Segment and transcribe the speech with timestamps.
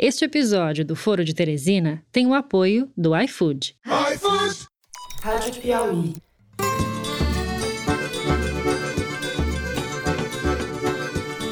[0.00, 3.74] Este episódio do Foro de Teresina tem o apoio do iFood.
[4.14, 4.68] iFood!
[5.20, 6.14] Rádio Piauí.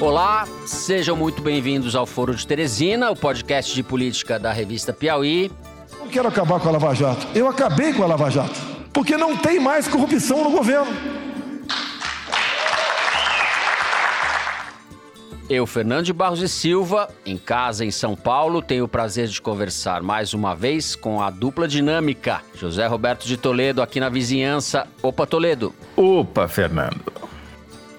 [0.01, 5.51] Olá, sejam muito bem-vindos ao Foro de Teresina, o podcast de política da revista Piauí.
[5.99, 7.27] Não quero acabar com a Lava Jato.
[7.35, 8.61] Eu acabei com a Lava Jato,
[8.93, 11.16] porque não tem mais corrupção no governo.
[15.49, 19.41] Eu, Fernando de Barros e Silva, em casa em São Paulo, tenho o prazer de
[19.41, 24.89] conversar mais uma vez com a dupla dinâmica, José Roberto de Toledo, aqui na vizinhança.
[25.01, 25.73] Opa, Toledo.
[25.97, 27.01] Opa, Fernando.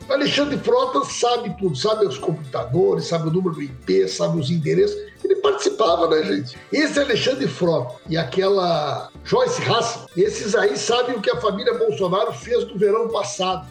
[0.09, 4.51] O Alexandre Frota sabe tudo, sabe os computadores, sabe o número do IP, sabe os
[4.51, 4.97] endereços.
[5.23, 6.57] Ele participava, né, gente?
[6.71, 12.33] Esse Alexandre Frota e aquela Joyce Haas, esses aí sabem o que a família Bolsonaro
[12.33, 13.65] fez no verão passado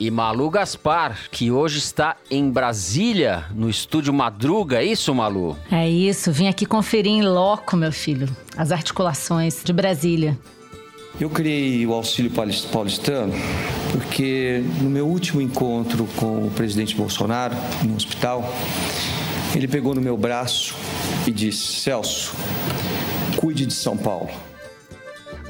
[0.00, 4.78] e Malu Gaspar, que hoje está em Brasília, no estúdio Madruga.
[4.78, 5.58] É isso, Malu?
[5.70, 6.32] É isso.
[6.32, 8.26] Vim aqui conferir em loco, meu filho,
[8.56, 10.38] as articulações de Brasília.
[11.20, 13.34] Eu criei o auxílio paulistano
[13.92, 17.54] porque no meu último encontro com o presidente Bolsonaro
[17.84, 18.50] no hospital,
[19.54, 20.74] ele pegou no meu braço
[21.26, 22.32] e disse: Celso,
[23.36, 24.30] cuide de São Paulo.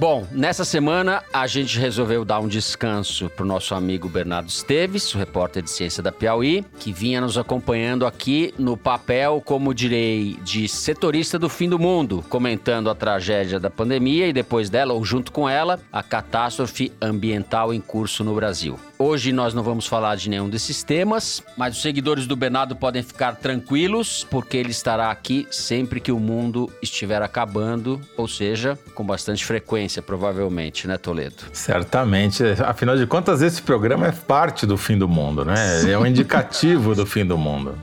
[0.01, 5.15] Bom, nessa semana a gente resolveu dar um descanso para o nosso amigo Bernardo Esteves,
[5.15, 10.39] o repórter de ciência da Piauí, que vinha nos acompanhando aqui no papel, como direi,
[10.43, 15.05] de setorista do fim do mundo, comentando a tragédia da pandemia e depois dela, ou
[15.05, 18.81] junto com ela, a catástrofe ambiental em curso no Brasil.
[19.03, 23.03] Hoje nós não vamos falar de nenhum desses temas, mas os seguidores do Bernardo podem
[23.03, 29.03] ficar tranquilos, porque ele estará aqui sempre que o mundo estiver acabando, ou seja, com
[29.03, 31.45] bastante frequência, provavelmente, né, Toledo?
[31.51, 32.45] Certamente.
[32.63, 35.91] Afinal de contas, esse programa é parte do fim do mundo, né?
[35.91, 37.79] É um indicativo do fim do mundo.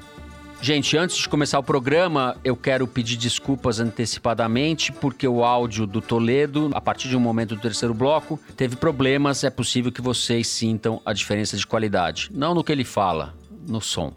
[0.59, 6.01] Gente, antes de começar o programa, eu quero pedir desculpas antecipadamente, porque o áudio do
[6.01, 9.43] Toledo, a partir de um momento do terceiro bloco, teve problemas.
[9.43, 12.29] É possível que vocês sintam a diferença de qualidade.
[12.33, 13.35] Não no que ele fala,
[13.67, 14.13] no som.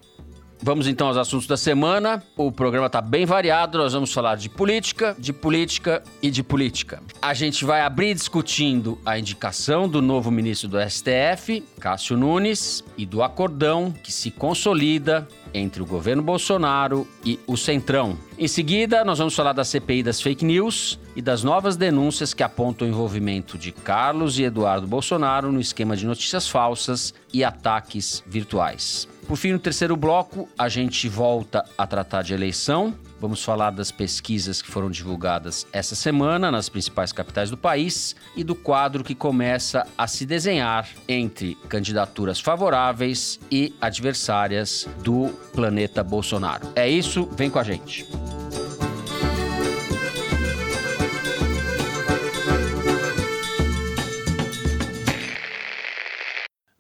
[0.62, 2.22] Vamos então aos assuntos da semana.
[2.36, 3.78] O programa está bem variado.
[3.78, 7.02] Nós vamos falar de política, de política e de política.
[7.22, 13.06] A gente vai abrir discutindo a indicação do novo ministro do STF, Cássio Nunes, e
[13.06, 18.18] do acordão que se consolida entre o governo Bolsonaro e o Centrão.
[18.38, 22.42] Em seguida, nós vamos falar da CPI das fake news e das novas denúncias que
[22.42, 28.22] apontam o envolvimento de Carlos e Eduardo Bolsonaro no esquema de notícias falsas e ataques
[28.26, 29.08] virtuais.
[29.30, 32.92] Por fim, no terceiro bloco, a gente volta a tratar de eleição.
[33.20, 38.42] Vamos falar das pesquisas que foram divulgadas essa semana nas principais capitais do país e
[38.42, 46.66] do quadro que começa a se desenhar entre candidaturas favoráveis e adversárias do planeta Bolsonaro.
[46.74, 48.08] É isso, vem com a gente.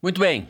[0.02, 0.48] Muito bem,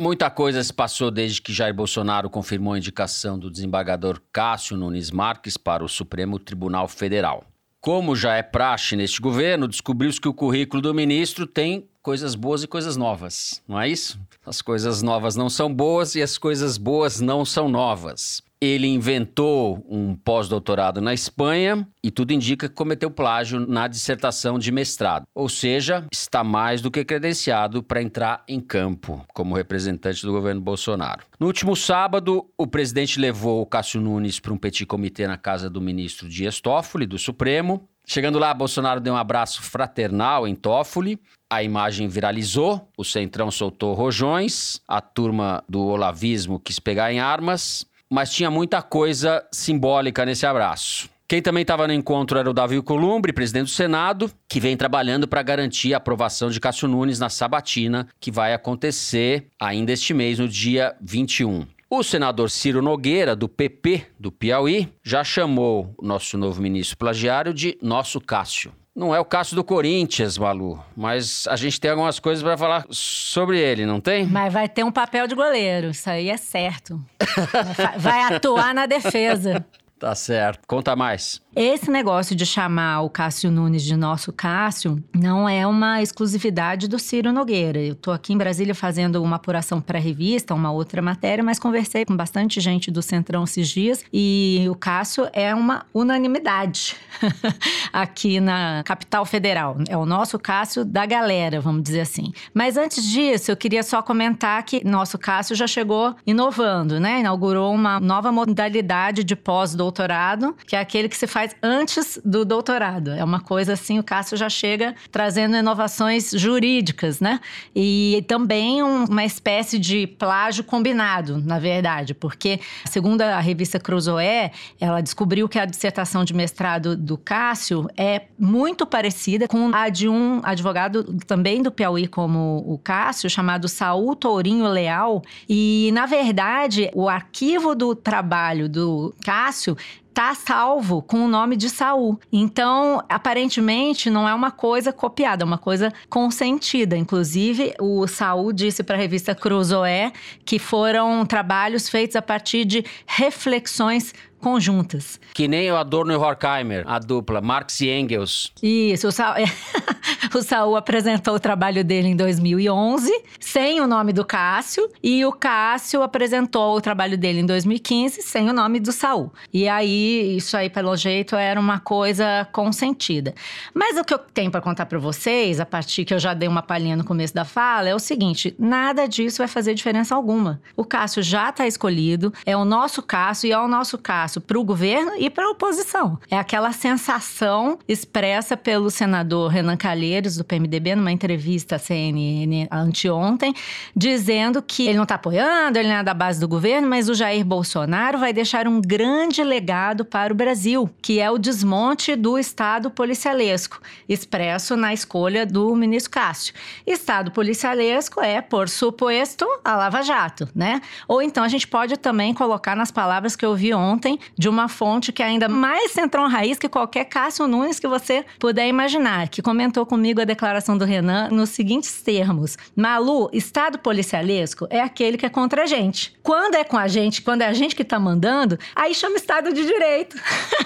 [0.00, 5.10] Muita coisa se passou desde que Jair Bolsonaro confirmou a indicação do desembargador Cássio Nunes
[5.10, 7.44] Marques para o Supremo Tribunal Federal.
[7.80, 12.62] Como já é praxe neste governo, descobriu-se que o currículo do ministro tem coisas boas
[12.62, 14.20] e coisas novas, não é isso?
[14.46, 18.40] As coisas novas não são boas e as coisas boas não são novas.
[18.60, 24.72] Ele inventou um pós-doutorado na Espanha e tudo indica que cometeu plágio na dissertação de
[24.72, 25.24] mestrado.
[25.32, 30.60] Ou seja, está mais do que credenciado para entrar em campo como representante do governo
[30.60, 31.24] Bolsonaro.
[31.38, 35.70] No último sábado, o presidente levou o Cássio Nunes para um petit comitê na casa
[35.70, 37.88] do ministro Dias Toffoli, do Supremo.
[38.04, 41.20] Chegando lá, Bolsonaro deu um abraço fraternal em Toffoli.
[41.48, 47.86] A imagem viralizou, o Centrão soltou rojões, a turma do olavismo quis pegar em armas
[48.10, 51.08] mas tinha muita coisa simbólica nesse abraço.
[51.28, 55.28] Quem também estava no encontro era o Davi Columbre, presidente do Senado, que vem trabalhando
[55.28, 60.38] para garantir a aprovação de Cássio Nunes na sabatina, que vai acontecer ainda este mês,
[60.38, 61.66] no dia 21.
[61.90, 67.52] O senador Ciro Nogueira, do PP do Piauí, já chamou o nosso novo ministro plagiário
[67.52, 68.72] de nosso Cássio.
[68.98, 72.84] Não é o caso do Corinthians, Malu, mas a gente tem algumas coisas para falar
[72.90, 74.26] sobre ele, não tem?
[74.26, 77.00] Mas vai ter um papel de goleiro, isso aí é certo.
[77.96, 79.64] vai atuar na defesa.
[79.98, 80.60] Tá certo.
[80.66, 81.40] Conta mais.
[81.56, 87.00] Esse negócio de chamar o Cássio Nunes de nosso Cássio não é uma exclusividade do
[87.00, 87.80] Ciro Nogueira.
[87.80, 92.16] Eu estou aqui em Brasília fazendo uma apuração pré-revista, uma outra matéria, mas conversei com
[92.16, 96.94] bastante gente do Centrão esses dias e o Cássio é uma unanimidade
[97.92, 99.78] aqui na capital federal.
[99.88, 102.32] É o nosso Cássio da galera, vamos dizer assim.
[102.54, 107.18] Mas antes disso, eu queria só comentar que nosso Cássio já chegou inovando, né?
[107.18, 112.44] Inaugurou uma nova modalidade de pós-doutorado doutorado, que é aquele que se faz antes do
[112.44, 113.10] doutorado.
[113.12, 117.40] É uma coisa assim, o Cássio já chega trazendo inovações jurídicas, né?
[117.74, 124.50] E também um, uma espécie de plágio combinado, na verdade, porque, segundo a revista Cruzoé,
[124.78, 130.06] ela descobriu que a dissertação de mestrado do Cássio é muito parecida com a de
[130.06, 135.22] um advogado também do Piauí, como o Cássio, chamado Saul Tourinho Leal.
[135.48, 139.77] E, na verdade, o arquivo do trabalho do Cássio
[140.18, 142.18] está salvo com o nome de Saul.
[142.32, 146.96] Então, aparentemente, não é uma coisa copiada, é uma coisa consentida.
[146.96, 150.10] Inclusive, o Saul disse para a revista Cruzoé
[150.44, 155.20] que foram trabalhos feitos a partir de reflexões conjuntas.
[155.34, 158.52] Que nem o Adorno e o Horkheimer, a dupla, Marx e Engels.
[158.62, 159.36] Isso, o Saul,
[160.34, 165.32] o Saul apresentou o trabalho dele em 2011, sem o nome do Cássio, e o
[165.32, 169.32] Cássio apresentou o trabalho dele em 2015, sem o nome do Saul.
[169.52, 173.34] E aí, isso aí, pelo jeito, era uma coisa consentida.
[173.74, 176.48] Mas o que eu tenho para contar para vocês, a partir que eu já dei
[176.48, 180.60] uma palhinha no começo da fala, é o seguinte: nada disso vai fazer diferença alguma.
[180.76, 184.58] O Cássio já está escolhido, é o nosso Cássio e é o nosso Cássio para
[184.58, 186.18] o governo e para a oposição.
[186.30, 193.54] É aquela sensação expressa pelo senador Renan Calheiros, do PMDB, numa entrevista à CNN anteontem,
[193.96, 197.14] dizendo que ele não está apoiando, ele não é da base do governo, mas o
[197.14, 202.38] Jair Bolsonaro vai deixar um grande legado para o Brasil, que é o desmonte do
[202.38, 206.54] Estado policialesco, expresso na escolha do ministro Cássio.
[206.86, 210.80] Estado policialesco é, por suposto, a Lava Jato, né?
[211.06, 214.68] Ou então a gente pode também colocar nas palavras que eu vi ontem de uma
[214.68, 219.42] fonte que ainda mais centrão raiz que qualquer Cássio Nunes que você puder imaginar, que
[219.42, 225.26] comentou comigo a declaração do Renan nos seguintes termos: Malu, Estado policialesco é aquele que
[225.26, 226.16] é contra a gente.
[226.22, 229.52] Quando é com a gente, quando é a gente que tá mandando, aí chama Estado
[229.52, 230.16] de Direito.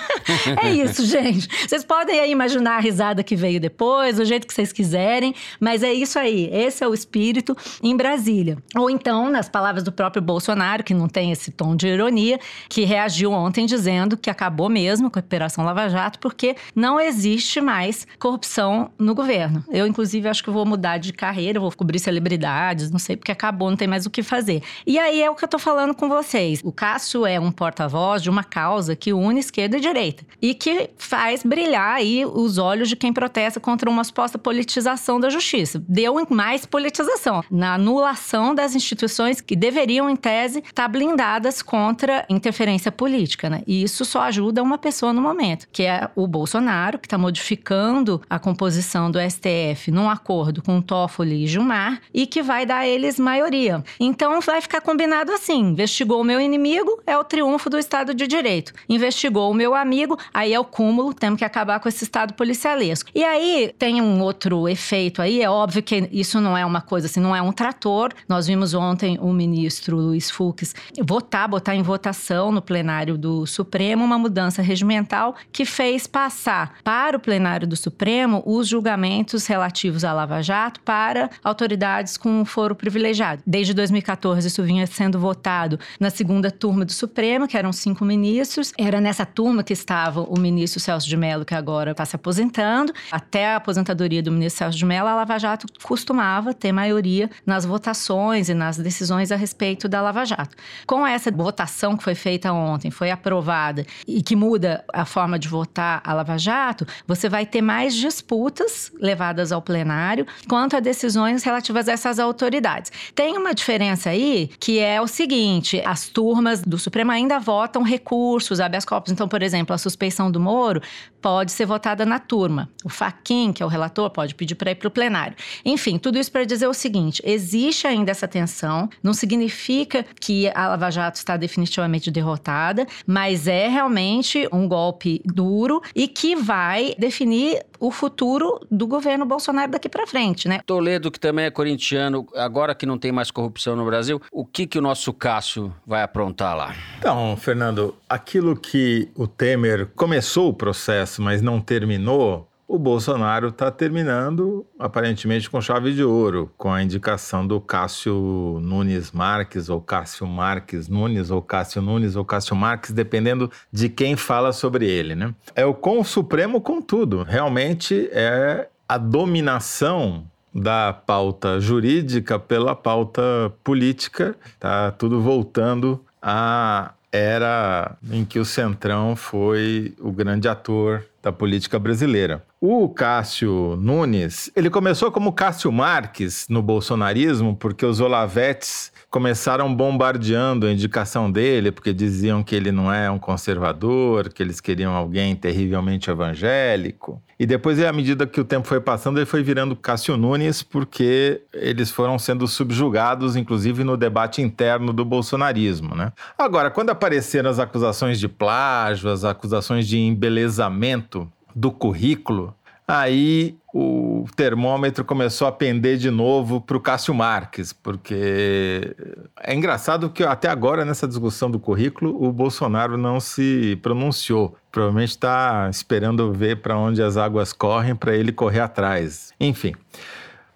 [0.63, 1.49] é isso, gente.
[1.67, 5.83] Vocês podem aí imaginar a risada que veio depois, do jeito que vocês quiserem, mas
[5.83, 6.49] é isso aí.
[6.53, 8.59] Esse é o espírito em Brasília.
[8.77, 12.39] Ou então, nas palavras do próprio Bolsonaro, que não tem esse tom de ironia,
[12.69, 17.61] que reagiu ontem dizendo que acabou mesmo com a Operação Lava Jato, porque não existe
[17.61, 19.65] mais corrupção no governo.
[19.71, 23.71] Eu, inclusive, acho que vou mudar de carreira, vou cobrir celebridades, não sei, porque acabou,
[23.71, 24.63] não tem mais o que fazer.
[24.87, 26.61] E aí é o que eu tô falando com vocês.
[26.65, 30.91] O Cássio é um porta-voz de uma causa que une esquerda e direita e que
[30.97, 35.83] faz brilhar aí os olhos de quem protesta contra uma suposta politização da justiça.
[35.89, 42.25] Deu mais politização na anulação das instituições que deveriam, em tese, estar tá blindadas contra
[42.29, 43.63] interferência política política, né?
[43.67, 48.21] E isso só ajuda uma pessoa no momento, que é o Bolsonaro, que está modificando
[48.29, 52.87] a composição do STF num acordo com Toffoli e Gilmar e que vai dar a
[52.87, 53.83] eles maioria.
[53.99, 58.27] Então vai ficar combinado assim: investigou o meu inimigo, é o triunfo do Estado de
[58.27, 58.73] Direito.
[58.89, 63.11] Investigou o meu amigo, aí é o cúmulo, temos que acabar com esse Estado policialesco.
[63.15, 67.07] E aí tem um outro efeito aí, é óbvio que isso não é uma coisa
[67.07, 68.11] assim, não é um trator.
[68.29, 74.05] Nós vimos ontem o ministro Luiz Fux votar, botar em votação no plenário do Supremo
[74.05, 80.13] uma mudança regimental que fez passar para o plenário do Supremo os julgamentos relativos à
[80.13, 83.41] Lava Jato para autoridades com foro privilegiado.
[83.47, 88.73] Desde 2014, isso vinha sendo votado na segunda turma do Supremo, que eram cinco ministros.
[88.77, 92.93] Era nessa turma que estava o ministro Celso de Mello, que agora está se aposentando.
[93.13, 97.65] Até a aposentadoria do ministro Celso de Mello, a Lava Jato costumava ter maioria nas
[97.65, 100.57] votações e nas decisões a respeito da Lava Jato.
[100.85, 105.49] Com essa votação que foi feita ontem, foi aprovada e que muda a forma de
[105.49, 111.43] votar a Lava Jato, você vai ter mais disputas levadas ao plenário quanto a decisões
[111.45, 112.91] relativas a essas autoridades.
[113.15, 118.61] Tem uma diferença aí que é o seguinte: as turmas do Supremo ainda votam recursos,
[118.61, 119.13] habeas corpus.
[119.13, 120.81] Então, por exemplo, a suspeição do Moro
[121.21, 122.69] pode ser votada na turma.
[122.85, 125.37] O Faquin, que é o relator, pode pedir para ir para o plenário.
[125.65, 130.69] Enfim, tudo isso para dizer o seguinte: existe ainda essa tensão, não significa que a
[130.69, 137.65] Lava Jato está definitivamente derrotada, mas é realmente um golpe duro e que vai definir
[137.79, 140.61] o futuro do governo Bolsonaro daqui para frente, né?
[140.65, 144.67] Toledo, que também é corintiano, agora que não tem mais corrupção no Brasil, o que
[144.67, 146.75] que o nosso Cássio vai aprontar lá?
[146.99, 153.71] Então, Fernando, aquilo que o Temer começou o processo, mas não terminou, o Bolsonaro está
[153.71, 160.27] terminando, aparentemente, com chave de ouro, com a indicação do Cássio Nunes Marques, ou Cássio
[160.27, 165.35] Marques Nunes, ou Cássio Nunes, ou Cássio Marques, dependendo de quem fala sobre ele, né?
[165.55, 167.25] É o com o Supremo com tudo.
[167.25, 170.25] Realmente é a dominação
[170.55, 179.15] da pauta jurídica pela pauta política, tá tudo voltando a era em que o Centrão
[179.15, 182.45] foi o grande ator da política brasileira.
[182.61, 190.67] O Cássio Nunes, ele começou como Cássio Marques no bolsonarismo, porque os Olavetes começaram bombardeando
[190.67, 195.37] a indicação dele, porque diziam que ele não é um conservador, que eles queriam alguém
[195.37, 197.23] terrivelmente evangélico.
[197.39, 201.43] E depois, à medida que o tempo foi passando, ele foi virando Cássio Nunes, porque
[201.53, 205.95] eles foram sendo subjugados, inclusive no debate interno do bolsonarismo.
[205.95, 206.11] Né?
[206.39, 212.55] Agora, quando apareceram as acusações de plágio, as acusações de embelezamento do currículo,
[212.93, 218.95] aí o termômetro começou a pender de novo para o Cássio Marques, porque
[219.41, 224.55] é engraçado que até agora, nessa discussão do currículo, o Bolsonaro não se pronunciou.
[224.71, 229.33] Provavelmente está esperando ver para onde as águas correm para ele correr atrás.
[229.41, 229.75] Enfim.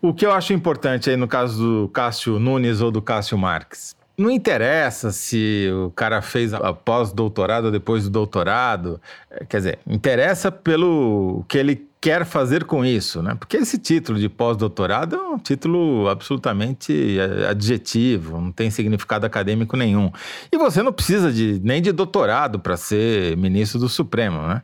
[0.02, 3.96] O que eu acho importante aí no caso do Cássio Nunes ou do Cássio Marques?
[4.18, 6.52] Não interessa se o cara fez
[6.84, 9.00] pós-doutorado ou depois do doutorado.
[9.48, 13.34] Quer dizer, interessa pelo que ele quer fazer com isso, né?
[13.34, 17.18] Porque esse título de pós-doutorado é um título absolutamente
[17.50, 20.12] adjetivo, não tem significado acadêmico nenhum.
[20.52, 24.62] E você não precisa de, nem de doutorado para ser ministro do Supremo, né?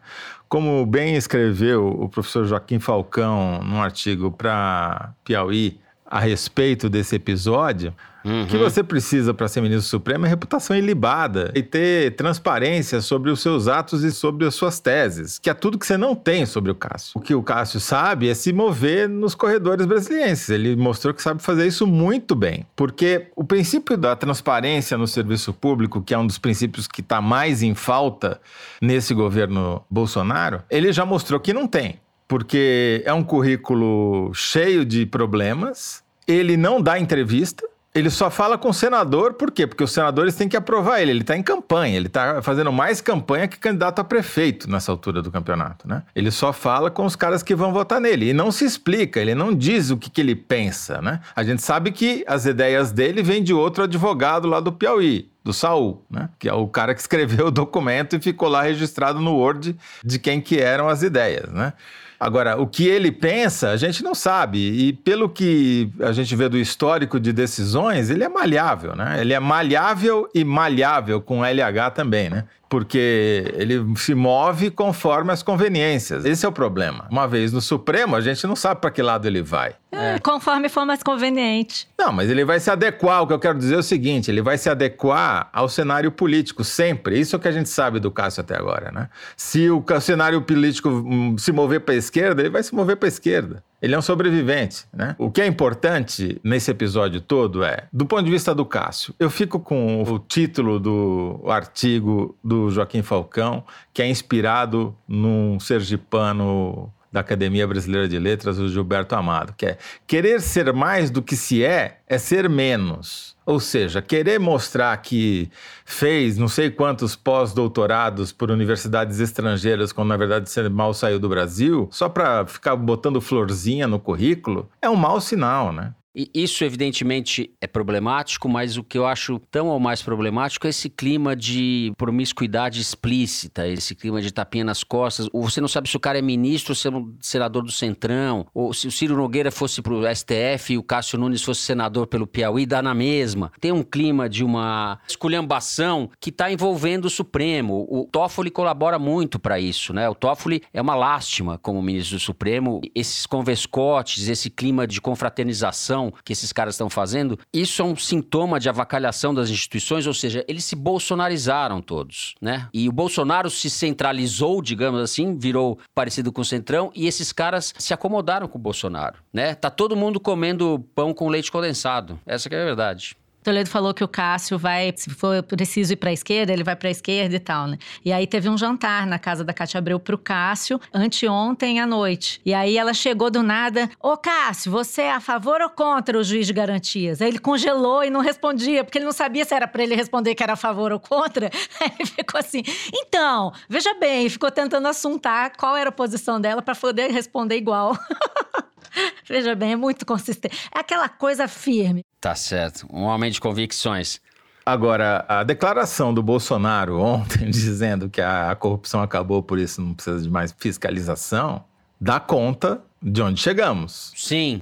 [0.49, 5.81] Como bem escreveu o professor Joaquim Falcão num artigo para Piauí
[6.13, 8.45] a respeito desse episódio, Uhum.
[8.45, 13.31] O que você precisa para ser ministro supremo é reputação ilibada e ter transparência sobre
[13.31, 16.47] os seus atos e sobre as suas teses, que é tudo que você não tem
[16.47, 17.13] sobre o Cássio.
[17.17, 20.49] O que o Cássio sabe é se mover nos corredores brasileiros.
[20.49, 25.53] Ele mostrou que sabe fazer isso muito bem, porque o princípio da transparência no serviço
[25.53, 28.41] público, que é um dos princípios que está mais em falta
[28.81, 35.05] nesse governo Bolsonaro, ele já mostrou que não tem porque é um currículo cheio de
[35.07, 39.67] problemas, ele não dá entrevista, ele só fala com o senador, por quê?
[39.67, 41.11] Porque os senadores têm que aprovar ele.
[41.11, 45.21] Ele está em campanha, ele está fazendo mais campanha que candidato a prefeito nessa altura
[45.21, 46.03] do campeonato, né?
[46.15, 48.31] Ele só fala com os caras que vão votar nele.
[48.31, 51.21] E não se explica, ele não diz o que, que ele pensa, né?
[51.37, 55.53] A gente sabe que as ideias dele vêm de outro advogado lá do Piauí, do
[55.53, 56.31] Saul, né?
[56.39, 60.19] Que é o cara que escreveu o documento e ficou lá registrado no Word de
[60.19, 61.75] quem que eram as ideias, né?
[62.23, 64.59] Agora, o que ele pensa, a gente não sabe.
[64.59, 69.21] E pelo que a gente vê do histórico de decisões, ele é malhável, né?
[69.21, 72.45] Ele é malhável e malhável com LH também, né?
[72.73, 76.25] Porque ele se move conforme as conveniências.
[76.25, 77.07] Esse é o problema.
[77.11, 79.75] Uma vez no Supremo, a gente não sabe para que lado ele vai.
[79.93, 81.87] É, conforme for mais conveniente.
[81.99, 83.21] Não, mas ele vai se adequar.
[83.21, 86.65] O que eu quero dizer é o seguinte: ele vai se adequar ao cenário político
[86.65, 87.21] sempre.
[87.21, 89.11] Isso é o que a gente sabe do Cássio até agora, né?
[89.37, 93.07] Se o cenário político hum, se mover para a esquerda, ele vai se mover para
[93.07, 93.63] a esquerda.
[93.83, 95.17] Ele é um sobrevivente, né?
[95.19, 99.29] O que é importante nesse episódio todo é, do ponto de vista do Cássio, eu
[99.29, 107.21] fico com o título do artigo do Joaquim Falcão, que é inspirado num sergipano da
[107.21, 111.65] Academia Brasileira de Letras, o Gilberto Amado, que é querer ser mais do que se
[111.65, 113.32] é, é ser menos.
[113.45, 115.51] Ou seja, querer mostrar que
[115.85, 121.29] fez não sei quantos pós-doutorados por universidades estrangeiras, quando na verdade você mal saiu do
[121.29, 125.93] Brasil, só para ficar botando florzinha no currículo, é um mau sinal, né?
[126.15, 130.71] E isso, evidentemente, é problemático, mas o que eu acho tão ou mais problemático é
[130.71, 135.27] esse clima de promiscuidade explícita, esse clima de tapinha nas costas.
[135.33, 137.73] Ou você não sabe se o cara é ministro ou se é um senador do
[137.73, 142.07] Centrão, ou se o Ciro Nogueira fosse pro STF e o Cássio Nunes fosse senador
[142.07, 143.51] pelo Piauí, dá na mesma.
[143.59, 147.87] Tem um clima de uma esculhambação que está envolvendo o Supremo.
[147.89, 150.09] O Toffoli colabora muito para isso, né?
[150.11, 152.83] O Toffoli é uma lástima como ministro do Supremo.
[152.95, 158.59] Esses convescotes, esse clima de confraternização que esses caras estão fazendo, isso é um sintoma
[158.59, 162.69] de avacalhação das instituições, ou seja, eles se bolsonarizaram todos, né?
[162.73, 167.75] E o Bolsonaro se centralizou, digamos assim, virou parecido com o Centrão, e esses caras
[167.79, 169.55] se acomodaram com o Bolsonaro, né?
[169.55, 172.19] Tá todo mundo comendo pão com leite condensado.
[172.27, 173.17] Essa é a verdade.
[173.43, 176.77] Toledo falou que o Cássio vai, se for preciso ir para a esquerda, ele vai
[176.77, 177.79] para a esquerda e tal, né?
[178.05, 182.41] E aí teve um jantar na casa da Cátia Abreu pro Cássio, anteontem à noite.
[182.45, 186.23] E aí ela chegou do nada: Ô Cássio, você é a favor ou contra o
[186.23, 187.21] juiz de garantias?
[187.21, 190.35] Aí ele congelou e não respondia, porque ele não sabia se era para ele responder
[190.35, 191.51] que era a favor ou contra.
[191.81, 192.63] Aí ele ficou assim:
[192.95, 197.97] então, veja bem, ficou tentando assuntar qual era a posição dela para poder responder igual.
[199.25, 200.69] Veja bem, é muito consistente.
[200.75, 202.05] É aquela coisa firme.
[202.23, 202.87] Tá certo.
[202.89, 204.21] Um homem de convicções.
[204.65, 210.23] Agora, a declaração do Bolsonaro ontem dizendo que a corrupção acabou, por isso não precisa
[210.23, 211.65] de mais fiscalização,
[212.01, 214.13] dá conta de onde chegamos.
[214.17, 214.61] Sim.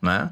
[0.00, 0.30] Né?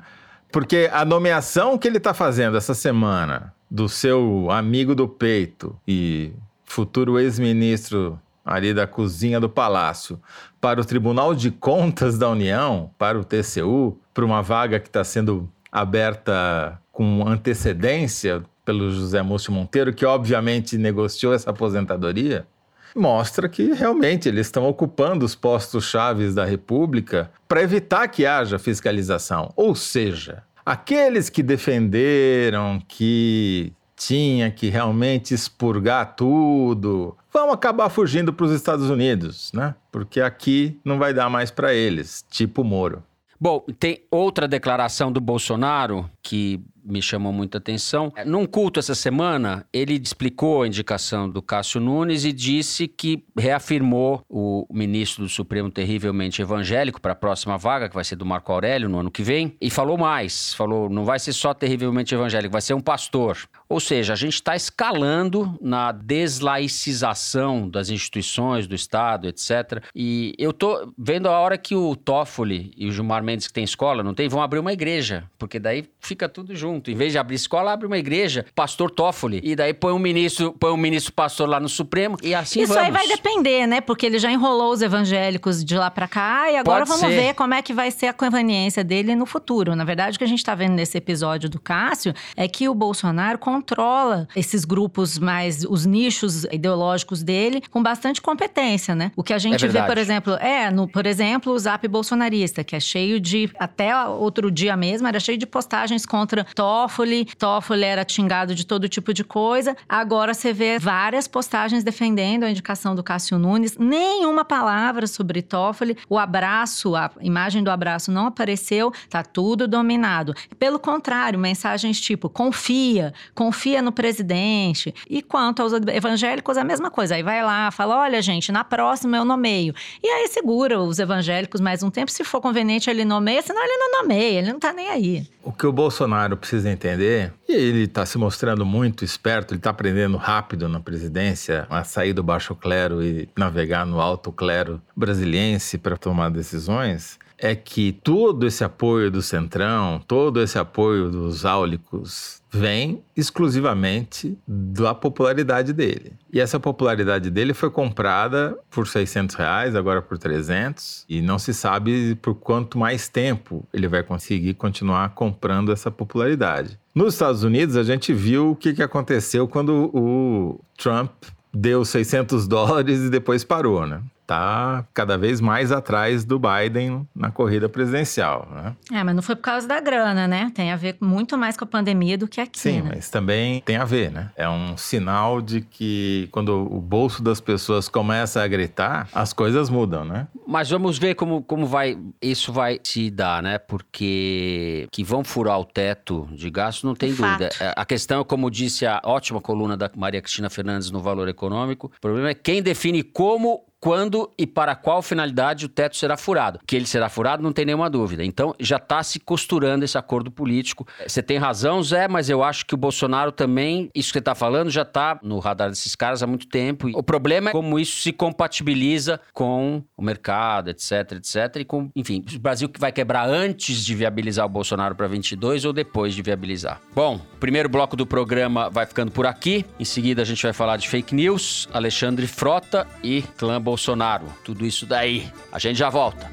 [0.51, 6.33] Porque a nomeação que ele está fazendo essa semana do seu amigo do peito e
[6.65, 10.19] futuro ex-ministro ali da cozinha do palácio
[10.59, 15.05] para o Tribunal de Contas da União, para o TCU, para uma vaga que está
[15.05, 22.47] sendo aberta com antecedência pelo José Múcio Monteiro, que obviamente negociou essa aposentadoria,
[22.95, 28.59] mostra que realmente eles estão ocupando os postos chaves da República para evitar que haja
[28.59, 29.53] fiscalização.
[29.57, 38.47] Ou seja, aqueles que defenderam que tinha que realmente expurgar tudo, vão acabar fugindo para
[38.47, 39.75] os Estados Unidos, né?
[39.93, 43.03] Porque aqui não vai dar mais para eles, tipo Moro.
[43.41, 48.13] Bom, tem outra declaração do Bolsonaro que me chamou muita atenção.
[48.25, 54.23] Num culto essa semana, ele explicou a indicação do Cássio Nunes e disse que reafirmou
[54.29, 58.53] o ministro do Supremo terrivelmente evangélico para a próxima vaga, que vai ser do Marco
[58.53, 62.53] Aurélio no ano que vem, e falou mais, falou, não vai ser só terrivelmente evangélico,
[62.53, 63.39] vai ser um pastor.
[63.69, 69.83] Ou seja, a gente está escalando na deslaicização das instituições, do Estado, etc.
[69.95, 73.65] E eu tô vendo a hora que o Toffoli e o Gilmar Mendes, que tem
[73.65, 76.70] escola, não tem, vão abrir uma igreja, porque daí fica tudo junto.
[76.87, 79.41] Em vez de abrir escola, abre uma igreja, pastor Toffoli.
[79.43, 82.73] E daí põe um ministro, põe um ministro pastor lá no Supremo e assim Isso
[82.73, 82.87] vamos.
[82.87, 83.81] aí vai depender, né?
[83.81, 87.21] Porque ele já enrolou os evangélicos de lá para cá e agora Pode vamos ser.
[87.23, 89.75] ver como é que vai ser a conveniência dele no futuro.
[89.75, 92.75] Na verdade, o que a gente tá vendo nesse episódio do Cássio é que o
[92.75, 99.13] Bolsonaro controla esses grupos mais os nichos ideológicos dele com bastante competência, né?
[99.17, 99.87] O que a gente vê, verdade.
[99.87, 104.51] por exemplo, é, no, por exemplo, o Zap bolsonarista, que é cheio de até outro
[104.51, 107.25] dia mesmo era cheio de postagens contra Toffoli.
[107.39, 109.75] Toffoli era xingado de todo tipo de coisa.
[109.89, 113.79] Agora você vê várias postagens defendendo a indicação do Cássio Nunes.
[113.79, 115.97] Nenhuma palavra sobre Toffoli.
[116.07, 118.93] O abraço, a imagem do abraço não apareceu.
[119.09, 120.35] Tá tudo dominado.
[120.59, 124.95] Pelo contrário, mensagens tipo confia, confia no presidente.
[125.09, 127.15] E quanto aos evangélicos, a mesma coisa.
[127.15, 129.75] Aí vai lá, fala: olha, gente, na próxima eu nomeio.
[130.03, 132.11] E aí segura os evangélicos mais um tempo.
[132.11, 135.27] Se for conveniente, ele nomeia, senão ele não nomeia, ele não tá nem aí.
[135.43, 139.71] O que o Bolsonaro precisa entender, e ele está se mostrando muito esperto, ele está
[139.71, 145.79] aprendendo rápido na presidência a sair do baixo clero e navegar no alto clero brasiliense
[145.79, 152.43] para tomar decisões, é que todo esse apoio do Centrão, todo esse apoio dos áulicos
[152.53, 156.13] vem exclusivamente da popularidade dele.
[156.33, 161.55] E essa popularidade dele foi comprada por 600 reais, agora por 300, e não se
[161.55, 166.79] sabe por quanto mais tempo ele vai conseguir continuar comprando essa popularidade.
[166.95, 171.11] Nos Estados Unidos, a gente viu o que aconteceu quando o Trump
[171.55, 174.03] deu 600 dólares e depois parou, né?
[174.31, 178.77] Tá cada vez mais atrás do Biden na corrida presidencial, né?
[178.93, 180.53] É, mas não foi por causa da grana, né?
[180.55, 182.93] Tem a ver muito mais com a pandemia do que aqui, Sim, né?
[182.95, 184.31] mas também tem a ver, né?
[184.37, 189.69] É um sinal de que quando o bolso das pessoas começa a gritar, as coisas
[189.69, 190.29] mudam, né?
[190.47, 193.59] Mas vamos ver como, como vai isso vai se dar, né?
[193.59, 197.31] Porque que vão furar o teto de gasto, não tem Fato.
[197.39, 197.51] dúvida.
[197.59, 201.91] É, A questão, como disse a ótima coluna da Maria Cristina Fernandes no Valor Econômico,
[201.97, 206.61] o problema é quem define como quando e para qual finalidade o teto será furado.
[206.67, 208.25] Que ele será furado, não tem nenhuma dúvida.
[208.25, 210.87] Então, já está se costurando esse acordo político.
[211.07, 214.35] Você tem razão, Zé, mas eu acho que o Bolsonaro também, isso que você está
[214.35, 216.89] falando, já está no radar desses caras há muito tempo.
[216.89, 221.57] E o problema é como isso se compatibiliza com o mercado, etc, etc.
[221.61, 225.65] E com, enfim, o Brasil que vai quebrar antes de viabilizar o Bolsonaro para 22
[225.65, 226.81] ou depois de viabilizar.
[226.95, 229.65] Bom, o primeiro bloco do programa vai ficando por aqui.
[229.79, 234.27] Em seguida, a gente vai falar de fake news, Alexandre Frota e clã Bolsonaro.
[234.43, 235.31] Tudo isso daí.
[235.53, 236.29] A gente já volta.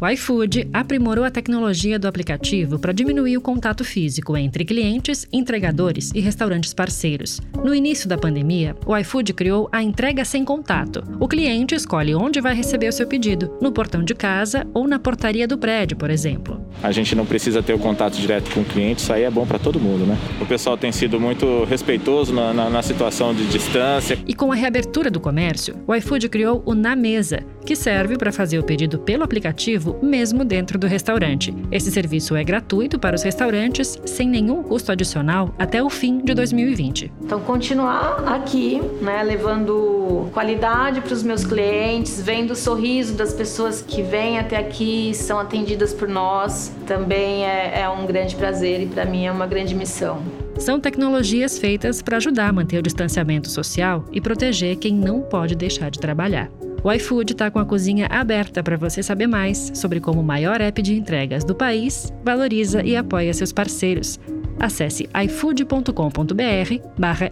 [0.00, 6.12] O iFood aprimorou a tecnologia do aplicativo para diminuir o contato físico entre clientes, entregadores
[6.14, 7.40] e restaurantes parceiros.
[7.64, 11.02] No início da pandemia, o iFood criou a entrega sem contato.
[11.18, 15.00] O cliente escolhe onde vai receber o seu pedido, no portão de casa ou na
[15.00, 16.64] portaria do prédio, por exemplo.
[16.80, 19.44] A gente não precisa ter o contato direto com o cliente, isso aí é bom
[19.44, 20.16] para todo mundo, né?
[20.40, 24.16] O pessoal tem sido muito respeitoso na, na, na situação de distância.
[24.28, 28.30] E com a reabertura do comércio, o iFood criou o Na Mesa, que serve para
[28.30, 31.54] fazer o pedido pelo aplicativo mesmo dentro do restaurante.
[31.70, 36.34] Esse serviço é gratuito para os restaurantes, sem nenhum custo adicional, até o fim de
[36.34, 37.12] 2020.
[37.22, 43.82] Então, continuar aqui, né, levando qualidade para os meus clientes, vendo o sorriso das pessoas
[43.82, 48.86] que vêm até aqui, são atendidas por nós, também é, é um grande prazer e
[48.86, 50.22] para mim é uma grande missão.
[50.58, 55.54] São tecnologias feitas para ajudar a manter o distanciamento social e proteger quem não pode
[55.54, 56.50] deixar de trabalhar.
[56.82, 60.60] O iFood está com a cozinha aberta para você saber mais sobre como o maior
[60.60, 64.18] app de entregas do país valoriza e apoia seus parceiros.
[64.60, 65.92] Acesse ifood.com.br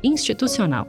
[0.03, 0.89] institucional.